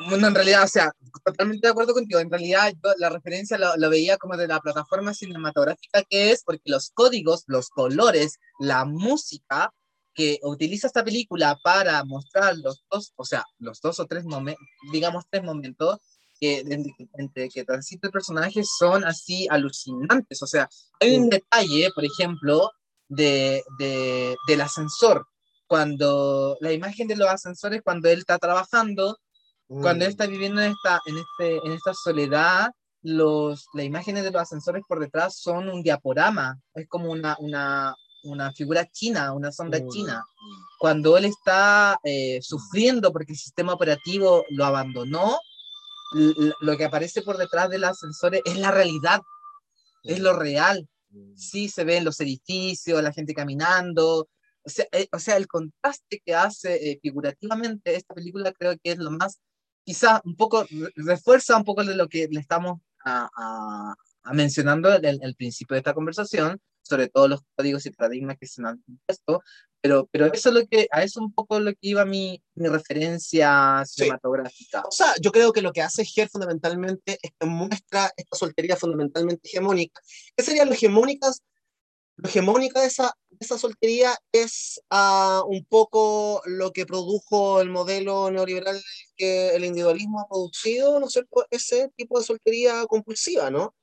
[0.09, 0.93] Bueno, en realidad, o sea,
[1.25, 2.18] totalmente de acuerdo contigo.
[2.18, 6.43] En realidad, yo la referencia lo, lo veía como de la plataforma cinematográfica que es,
[6.43, 9.72] porque los códigos, los colores, la música
[10.15, 14.65] que utiliza esta película para mostrar los dos, o sea, los dos o tres momentos,
[14.93, 15.99] digamos tres momentos,
[16.39, 16.65] que
[17.15, 20.43] entre, que transita el personaje son así alucinantes.
[20.43, 20.69] O sea,
[21.01, 22.71] hay un detalle, por ejemplo,
[23.09, 25.27] de, de, del ascensor.
[25.67, 29.19] Cuando la imagen de los ascensores, cuando él está trabajando,
[29.67, 30.12] cuando él Mm.
[30.12, 32.71] está viviendo en esta, en este, en esta soledad,
[33.03, 37.95] los, las imágenes de los ascensores por detrás son un diaporama, es como una, una,
[38.25, 39.89] una figura china, una sombra Mm.
[39.89, 40.25] china.
[40.79, 45.39] Cuando él está eh, sufriendo porque el sistema operativo lo abandonó,
[46.61, 49.20] lo que aparece por detrás de los ascensores es la realidad,
[50.05, 50.89] es lo real.
[51.11, 51.37] Mm.
[51.37, 54.29] Sí, se ven los edificios, la gente caminando.
[54.66, 58.93] O sea, eh, o sea el contraste que hace eh, figurativamente esta película creo que
[58.93, 59.41] es lo más,
[59.85, 64.33] quizá un poco, re- refuerza un poco de lo que le estamos a- a- a
[64.33, 68.82] mencionando el principio de esta conversación, sobre todos los códigos y paradigmas que se han
[68.87, 69.43] impuesto,
[69.80, 72.68] pero, pero eso es lo que, a eso un poco lo que iba mi, mi
[72.68, 74.03] referencia Sí.
[74.05, 74.82] cinematográfica.
[74.87, 78.76] O sea, yo creo que lo que hace Ger fundamentalmente es que muestra esta soltería
[78.76, 80.01] fundamentalmente hegemónica.
[80.37, 81.43] ¿Qué sería lo hegemónicas?
[82.16, 87.68] Lo hegemónica de esa, de esa soltería es ah, un poco lo que produjo el
[87.70, 88.80] modelo neoliberal
[89.16, 91.45] que el individualismo ha producido, ¿no es cierto?
[91.51, 93.74] Ese tipo de soltería compulsiva, ¿no?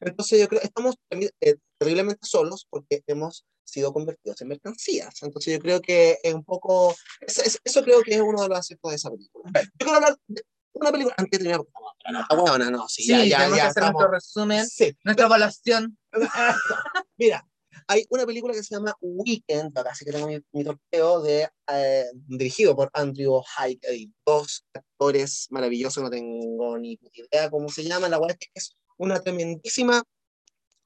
[0.00, 5.14] Entonces yo creo que estamos eh, terriblemente solos porque hemos sido convertidos en mercancías.
[5.22, 8.90] Entonces yo creo que es un poco, eso, creo que es uno de los aciertos
[8.90, 9.50] de esa película.
[9.54, 10.42] Yo quiero hablar de
[10.72, 13.56] una película antes de terminar, no, no, no, huevona, no, sí, Sí, ya, ya, tenemos
[13.56, 15.98] ya que hacer estamos- nuestro resumen, Sí, nuestra evaluación.
[17.18, 17.46] Mira,
[17.86, 21.48] hay una película que se llama Weekend, acá sí que tengo mi, mi torpeo, de,
[21.72, 27.84] eh, dirigido por Andrew Hyde, hay dos actores maravillosos, no tengo ni idea cómo se
[27.84, 30.02] llama, la verdad es que es una tremendísima,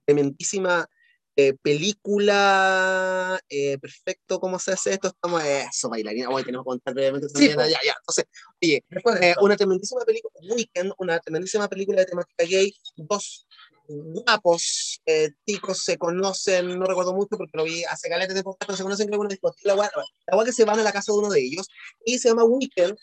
[0.07, 0.87] tremendísima
[1.35, 5.09] eh, película, eh, perfecto, ¿cómo se hace esto?
[5.09, 7.63] Estamos, eso, bailarina, hoy tenemos que contar brevemente Sí, po.
[7.63, 8.27] ya, ya, entonces,
[8.63, 8.85] oye,
[9.21, 13.47] eh, una tremendísima película, Weekend, una tremendísima película de temática gay, dos
[13.89, 18.77] guapos eh, chicos se conocen, no recuerdo mucho porque lo vi hace caleta de pero
[18.77, 21.19] se conocen creo que en una discoteca, la que se van a la casa de
[21.19, 21.67] uno de ellos,
[22.05, 22.97] y se llama Weekend,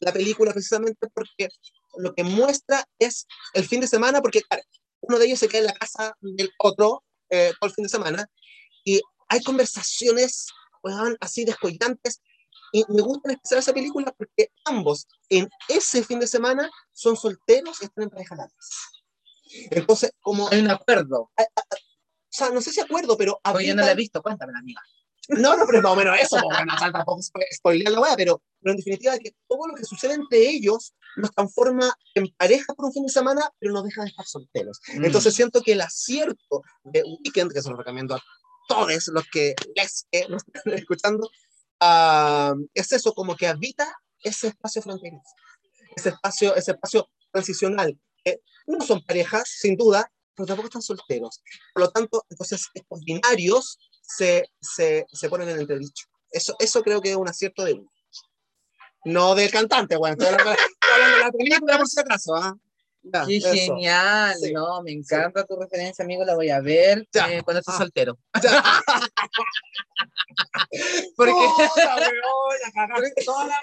[0.00, 1.48] la película precisamente porque
[1.96, 4.62] lo que muestra es el fin de semana, porque claro,
[5.00, 7.88] uno de ellos se queda en la casa del otro eh, todo el fin de
[7.88, 8.28] semana,
[8.84, 10.48] y hay conversaciones
[10.82, 12.20] weón, así descollantes,
[12.72, 17.82] y me gusta especial esa película porque ambos en ese fin de semana son solteros
[17.82, 18.36] y están en pareja.
[19.70, 21.30] Entonces, como, o Hay un acuerdo.
[22.28, 24.80] sea, no sé si acuerdo, pero Oye, yo no la he visto, cuéntame, amiga.
[25.38, 28.16] No, no, pero es más o menos eso, pues, bueno, tampoco spo- spoilear la wea,
[28.16, 32.72] pero, pero en definitiva que todo lo que sucede entre ellos los transforma en pareja
[32.74, 34.80] por un fin de semana, pero no deja de estar solteros.
[34.94, 35.04] Mm.
[35.04, 38.22] Entonces siento que el acierto de Weekend, que se lo recomiendo a
[38.68, 41.28] todos los que les que nos están escuchando,
[41.80, 45.22] ah, es eso, como que habita ese espacio fronterizo,
[45.96, 47.98] ese espacio, ese espacio transicional.
[48.24, 51.42] que no son parejas, sin duda, pero tampoco están solteros.
[51.74, 53.78] Por lo tanto, entonces estos binarios
[54.16, 56.06] se, se, se ponen en entredicho.
[56.30, 57.90] Eso, eso creo que es un acierto de uno.
[59.04, 62.34] No del cantante, bueno, estoy hablando, estoy hablando de la película por si acaso.
[62.36, 62.54] ¿ah?
[63.02, 63.50] Ya, Qué eso.
[63.52, 67.74] genial, Sí, no, me encanta tu referencia, amigo, la voy a ver eh, cuando estés
[67.74, 67.78] Ah.
[67.78, 68.18] soltero.
[71.16, 73.58] Porque Puta, weón, toda la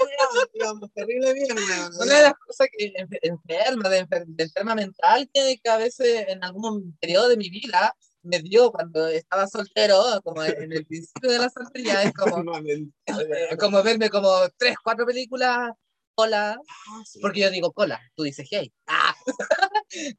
[0.54, 1.56] digamos, terrible bien,
[2.00, 5.78] una de las cosas que enfer- enferma, de, enfer- de enferma mental, que, que a
[5.78, 7.96] veces en algún periodo de mi vida
[8.28, 12.44] me dio cuando estaba soltero, como en el principio de la soltería, es como,
[13.08, 15.72] eh, como verme como tres, cuatro películas
[16.16, 16.60] cola,
[16.90, 17.20] Ah, sí.
[17.22, 18.72] porque yo digo cola, tú dices gay.
[18.88, 19.16] Ah.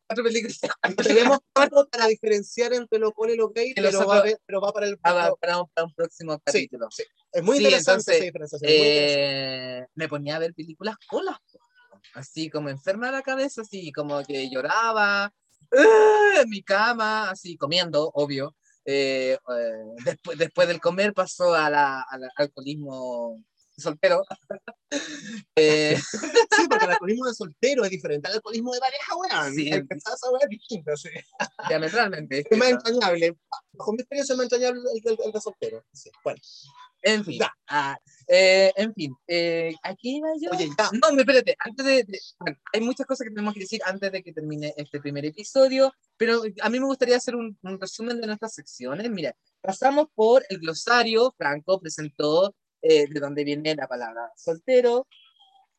[0.06, 0.58] cuatro películas
[0.96, 4.72] Tenemos algo para diferenciar entre lo cool y lo gay, pero, nosotros- va, pero va
[4.72, 4.98] para el.
[4.98, 6.88] para, para un, para un próximo Sí, capítulo.
[6.90, 7.02] sí.
[7.32, 8.70] Es muy Sí, interesante entonces, esa diferenciación.
[8.78, 9.78] muy interesante.
[9.82, 11.36] eh, me ponía a ver películas colas,
[12.14, 15.32] así como enferma de la cabeza, así como que lloraba
[15.76, 16.40] ¡ah!
[16.42, 18.54] en mi cama, así comiendo, obvio.
[18.84, 23.42] Eh, eh, después, después del comer pasó a la- al alcoholismo
[23.76, 24.22] soltero.
[25.56, 25.96] Eh,
[26.56, 29.54] Sí, porque el alcoholismo de soltero es diferente al alcoholismo de pareja, weón.
[29.54, 29.68] Sí.
[29.68, 31.10] El esa weá es distinta, sí.
[31.68, 32.44] diametralmente.
[32.50, 33.36] Es más entrañable.
[33.72, 35.84] Bajo mi experiencia es más entrañable el, el- el de soltero.
[35.92, 36.10] Sí.
[36.24, 36.40] Bueno,
[37.02, 37.96] En fin, ah,
[38.26, 40.50] eh, en fin, eh, aquí iba yo.
[40.50, 40.90] oye, ya.
[41.00, 44.22] No, espérate, antes de, de- bueno, hay muchas cosas que tenemos que decir antes de
[44.22, 48.26] que termine este primer episodio, pero a mí me gustaría hacer un, un resumen de
[48.26, 49.08] nuestras secciones.
[49.10, 55.06] Mira, pasamos por el glosario, Franco presentó eh, de dónde viene la palabra soltero,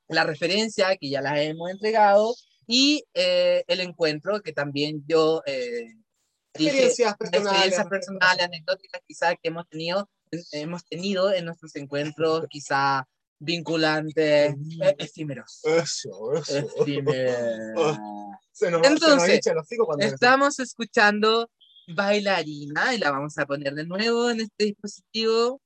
[0.07, 2.34] la referencia que ya la hemos entregado
[2.65, 5.95] y eh, el encuentro que también yo eh,
[6.53, 7.51] dije, Experiencias personales.
[7.51, 10.09] experiencias personales, anecdóticas quizás que hemos tenido,
[10.51, 13.03] hemos tenido en nuestros encuentros quizás
[13.39, 14.55] vinculantes,
[14.97, 15.61] efímeros.
[15.63, 16.57] Eso, eso.
[16.57, 17.97] Efímeros.
[18.51, 19.41] Se nos, se nos Entonces,
[19.86, 21.49] cuando Estamos escuchando
[21.88, 25.61] Bailarina y la vamos a poner de nuevo en este dispositivo.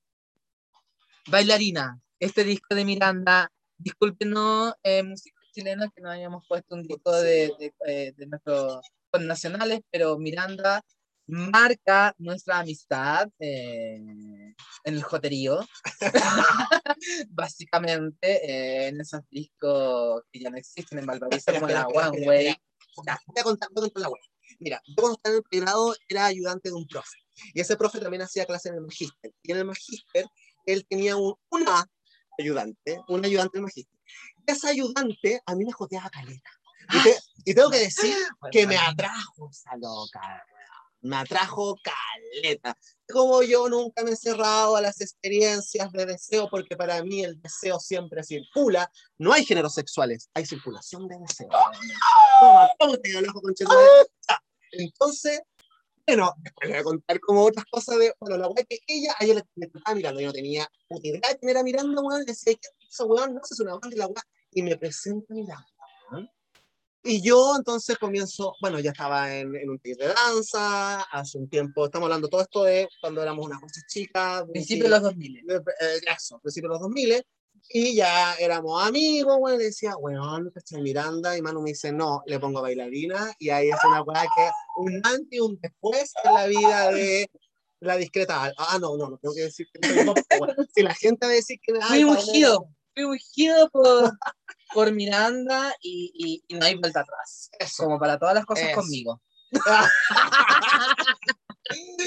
[1.26, 3.50] Bailarina, este disco de Miranda.
[3.78, 8.80] Discúlpenos, eh, músicos chilenos, que no hayamos puesto un disco de, de, eh, de nuestros
[9.20, 10.82] nacionales, pero Miranda
[11.26, 14.54] marca nuestra amistad eh, en
[14.84, 15.60] el joterío.
[17.30, 22.46] Básicamente, eh, en esos discos que ya no existen en Valparaíso, como la One Way.
[23.06, 24.20] Ya, voy a contar, voy a contar la web.
[24.60, 27.16] Mira, yo cuando estaba en el pregrado era ayudante de un profe.
[27.52, 29.32] Y ese profe también hacía clases en el magíster.
[29.42, 30.26] Y en el magíster
[30.66, 31.84] él tenía un, una
[32.38, 33.98] ayudante, un ayudante del magíster.
[34.46, 36.50] Y esa ayudante a mí me joteaba caleta.
[36.92, 38.14] Y, te- y tengo que decir
[38.52, 40.44] que me atrajo esa loca.
[41.04, 42.76] Me atrajo caleta.
[43.12, 47.40] Como yo nunca me he cerrado a las experiencias de deseo, porque para mí el
[47.42, 48.90] deseo siempre circula.
[49.18, 51.48] No hay géneros sexuales, hay circulación de deseo.
[54.72, 55.42] Entonces,
[56.06, 59.14] bueno, después le voy a contar como otras cosas de, bueno, la weá que ella,
[59.18, 62.22] a ella le, estaba mirando, yo no tenía puta idea de quién era mirando, weón,
[62.22, 63.34] y decía, ¿qué es eso, weón?
[63.34, 65.66] No, eso es una banda de la weá, y me presenta mirando,
[66.10, 66.30] weón.
[67.06, 71.48] Y yo entonces comienzo, bueno, ya estaba en, en un taller de danza, hace un
[71.50, 75.42] tiempo, estamos hablando todo esto de cuando éramos unas cosas chicas, Principio de los 2000.
[75.46, 77.22] de- eh, eso, principio de los 2000,
[77.68, 80.80] y ya éramos amigos, bueno, y decía, weón, ¿cachai?
[80.80, 84.50] Miranda, y Manu me dice, no, le pongo bailarina, y ahí es una weá que
[84.78, 87.30] un antes y un después en la vida de
[87.80, 88.50] la discreta.
[88.56, 91.34] Ah, no, no, no tengo que decir que pop, bueno, si la gente va a
[91.34, 91.74] decir que...
[91.82, 94.10] Fui ungido, fui ungido por,
[94.74, 97.48] por Miranda y, y, y no hay vuelta atrás.
[97.58, 97.84] Eso.
[97.84, 98.80] Como para todas las cosas Eso.
[98.80, 99.22] conmigo.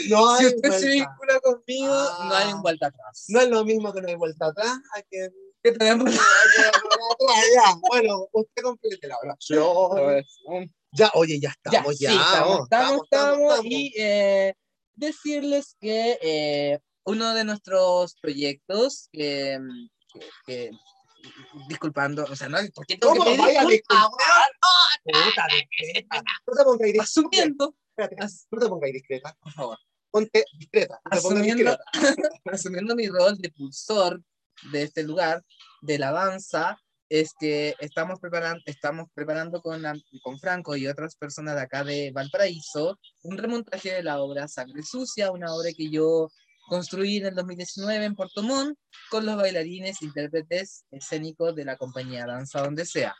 [0.09, 2.25] No hay si usted se vincula conmigo, Ah.
[2.29, 3.25] no hay vuelta atrás.
[3.29, 5.29] No es lo mismo que no hay vuelta atrás, a que...
[5.63, 6.13] Que tenemos
[7.55, 10.23] ya, bueno, usted complete la oración.
[10.91, 12.11] Ya, oye, ya Ya, estamos, sí, ya.
[12.11, 13.65] estamos, estamos, estamos, estamos.
[13.65, 14.53] y eh,
[14.95, 19.57] decirles que eh, uno de nuestros proyectos, que,
[20.13, 20.71] que- que-
[21.67, 23.63] disculpando, o sea, no, ¿por qué tengo que ¿Cómo pedir vaya?
[25.03, 26.23] Puta, discreta.
[26.45, 27.03] No te pongas discreta.
[27.03, 29.37] Asumiendo, Espérate, as- no te pongas discreta.
[29.41, 29.77] por favor,
[30.11, 30.99] Ponte discreta.
[31.11, 32.29] No asumiendo, discreta.
[32.45, 34.21] asumiendo mi rol de pulsor
[34.71, 35.43] de este lugar,
[35.81, 36.77] de la danza,
[37.09, 41.83] es que estamos preparando, estamos preparando con, la- con Franco y otras personas de acá
[41.83, 46.29] de Valparaíso un remontaje de la obra Sangre Sucia, una obra que yo
[46.67, 48.77] construí en el 2019 en Puerto Montt
[49.09, 53.15] con los bailarines, intérpretes escénicos de la compañía Danza Donde Sea.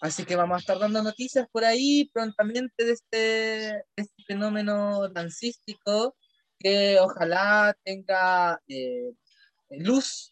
[0.00, 5.08] Así que vamos a estar dando noticias por ahí prontamente de este, de este fenómeno
[5.08, 6.16] dancístico
[6.58, 9.12] que ojalá tenga eh,
[9.70, 10.30] luz,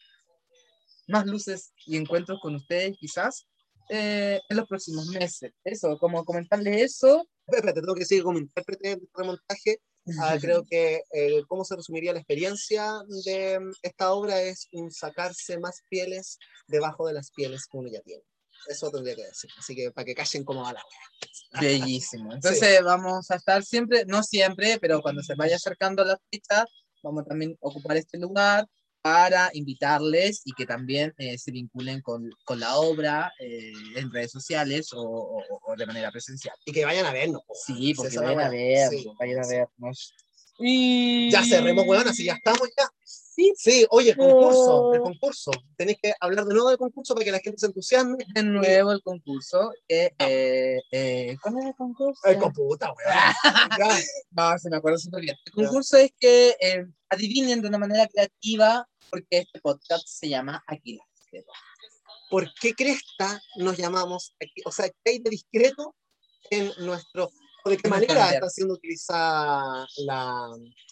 [1.08, 3.46] más luces y encuentros con ustedes quizás
[3.88, 5.52] eh, en los próximos meses.
[5.64, 7.26] Eso, como comentarles eso.
[7.46, 9.80] Espérate, tengo que decir como intérprete de remontaje.
[10.20, 12.92] Ah, creo que eh, cómo se resumiría la experiencia
[13.24, 17.88] de mm, esta obra es un sacarse más pieles debajo de las pieles que uno
[17.90, 18.22] ya tiene.
[18.68, 19.50] Eso tendría que decir.
[19.58, 21.60] Así que para que callen como va la wea.
[21.60, 22.32] Bellísimo.
[22.34, 26.64] Entonces vamos a estar siempre, no siempre, pero cuando se vaya acercando la fecha,
[27.02, 28.66] vamos a también ocupar este lugar
[29.06, 34.32] para invitarles y que también eh, se vinculen con, con la obra eh, en redes
[34.32, 36.56] sociales o, o- o de manera presencial.
[36.64, 37.40] Y que vayan a vernos.
[37.46, 37.54] po.
[37.54, 39.06] Sí, porque vayan a ver, Sí.
[39.16, 40.12] vayan a vernos.
[40.58, 41.30] Y...
[41.30, 42.88] Ya cerremos, weón, así ya estamos ya.
[43.04, 45.02] Sí, Sí, oye, el concurso, el Oh.
[45.04, 45.50] concurso.
[45.76, 48.16] Tenéis que hablar de nuevo del concurso para que la gente se entusiasme.
[48.34, 49.70] de nuevo el concurso.
[49.86, 52.20] que, eh, eh, ¿Cuál es el concurso?
[52.24, 52.98] El computa, weón.
[53.78, 53.98] Ya.
[54.32, 55.36] No, se me acuerdo súper bien.
[55.44, 60.62] El concurso es que eh, adivinen de una manera creativa porque este podcast se llama
[60.66, 61.52] Aquí la Discreta.
[62.30, 64.62] ¿Por qué cresta nos llamamos aquí?
[64.64, 65.94] O sea, ¿qué hay de discreto
[66.50, 67.30] en nuestro...
[67.64, 70.48] o ¿De qué manera está siendo utilizada la,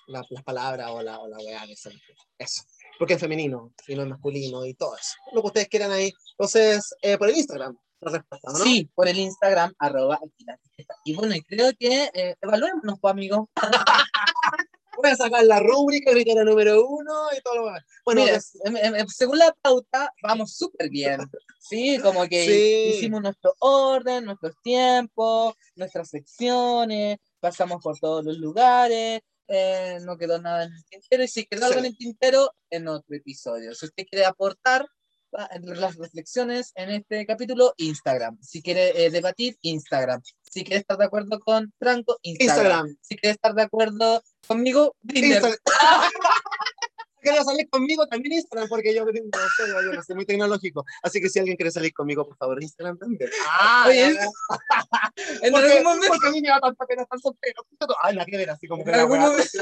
[0.06, 2.00] la, las palabras o la, o la weá ese-
[2.38, 2.62] Eso.
[2.98, 5.14] Porque es femenino y no es masculino y todo eso.
[5.32, 6.12] Lo que ustedes quieran ahí.
[6.32, 8.58] Entonces, eh, por el Instagram, la respuesta, ¿no?
[8.58, 10.58] Sí, por el Instagram, arroba Aquí la.
[11.04, 13.50] Y bueno, y creo que eh, evaluémonos, pues, amigo.
[15.04, 17.84] Voy a sacar la rúbrica, la número uno y todo lo demás.
[18.06, 21.20] Bueno, Mira, em- em- em, según la pauta, vamos súper bien.
[21.60, 22.96] Sí, como que Sí.
[22.96, 30.40] hicimos nuestro orden, nuestros tiempos, nuestras secciones, pasamos por todos los lugares, eh, no quedó
[30.40, 33.74] nada en el tintero, y si quedó algo en el tintero, en otro episodio.
[33.74, 34.88] Si usted quiere aportar
[35.36, 38.38] ah, las reflexiones en este capítulo, Instagram.
[38.40, 40.22] Si quiere eh, debatir, Instagram.
[40.54, 42.56] Si quiere estar de acuerdo con Franco, Instagram.
[42.56, 42.96] Instagram.
[43.00, 45.42] Si quiere estar de acuerdo conmigo, Tinder.
[45.42, 45.58] Instagram.
[47.20, 50.84] Quiero salir conmigo también Instagram, porque yo no sé, yo no soy muy tecnológico.
[51.02, 53.30] Así que si alguien quiere salir conmigo, por favor, Instagram también.
[53.48, 54.16] Ah, Oye.
[55.42, 57.64] En porque, algún momento porque a mí me da tanta pena estar soltero.
[58.00, 59.06] Ay, la que ver, así como que En la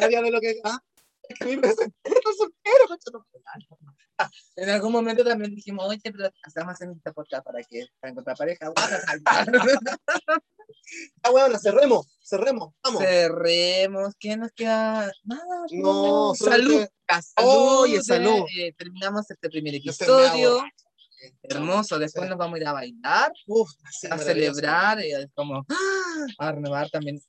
[0.00, 0.60] nadie de lo que.
[0.64, 0.78] Ah,
[1.26, 1.88] es que a mí me estar
[2.36, 3.24] soltero.
[4.56, 8.36] En algún momento también dijimos, oye, pero estamos haciendo esta podcast para que para encontrar
[8.36, 8.72] pareja.
[11.22, 13.02] Ah, weón, cerremos, cerremos, vamos.
[13.02, 15.10] Cerremos, ¿qué nos queda?
[15.24, 15.64] Nada.
[15.70, 16.34] No, no.
[16.34, 16.80] salud.
[17.06, 17.80] que- salud.
[17.80, 18.44] Oye, de- salud.
[18.58, 20.54] eh, terminamos este primer episodio.
[20.56, 20.74] borracho.
[21.42, 21.98] Hermoso.
[22.00, 23.70] Después nos vamos a ir a bailar, Uf,
[24.10, 26.26] a celebrar, y es como ¡ah!
[26.38, 27.20] a renovar también.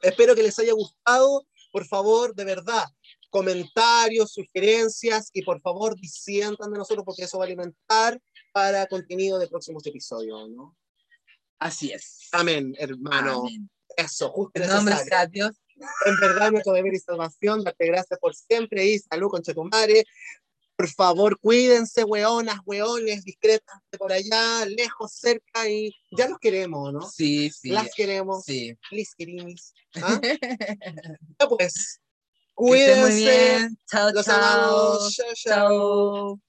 [0.00, 1.46] Espero que les haya gustado.
[1.70, 2.84] Por favor, de verdad,
[3.30, 8.20] comentarios, sugerencias y por favor disientan de nosotros porque eso va a alimentar
[8.52, 10.76] para contenido de próximos episodios, ¿no?
[11.58, 12.28] Así es.
[12.32, 13.40] Amén, hermano.
[13.40, 13.70] Amén.
[13.96, 14.94] Eso, justo En nombre
[15.30, 15.52] Dios.
[16.06, 20.04] En verdad, nuestro deber y salvación, darte gracias por siempre y salud con Chetumare.
[20.76, 26.92] Por favor, cuídense, weonas, weones, discretas de por allá, lejos, cerca y ya los queremos,
[26.92, 27.02] ¿no?
[27.08, 27.70] Sí, sí.
[27.70, 28.76] Las queremos, Sí.
[28.90, 29.72] les querimis.
[30.02, 30.20] ¿Ah?
[31.48, 32.00] Pues,
[32.56, 33.14] muy cuídense.
[33.14, 33.78] bien.
[33.88, 34.36] Chao, Los chao.
[34.36, 35.14] amamos.
[35.14, 35.68] Chao, chao.
[35.68, 36.40] Chao.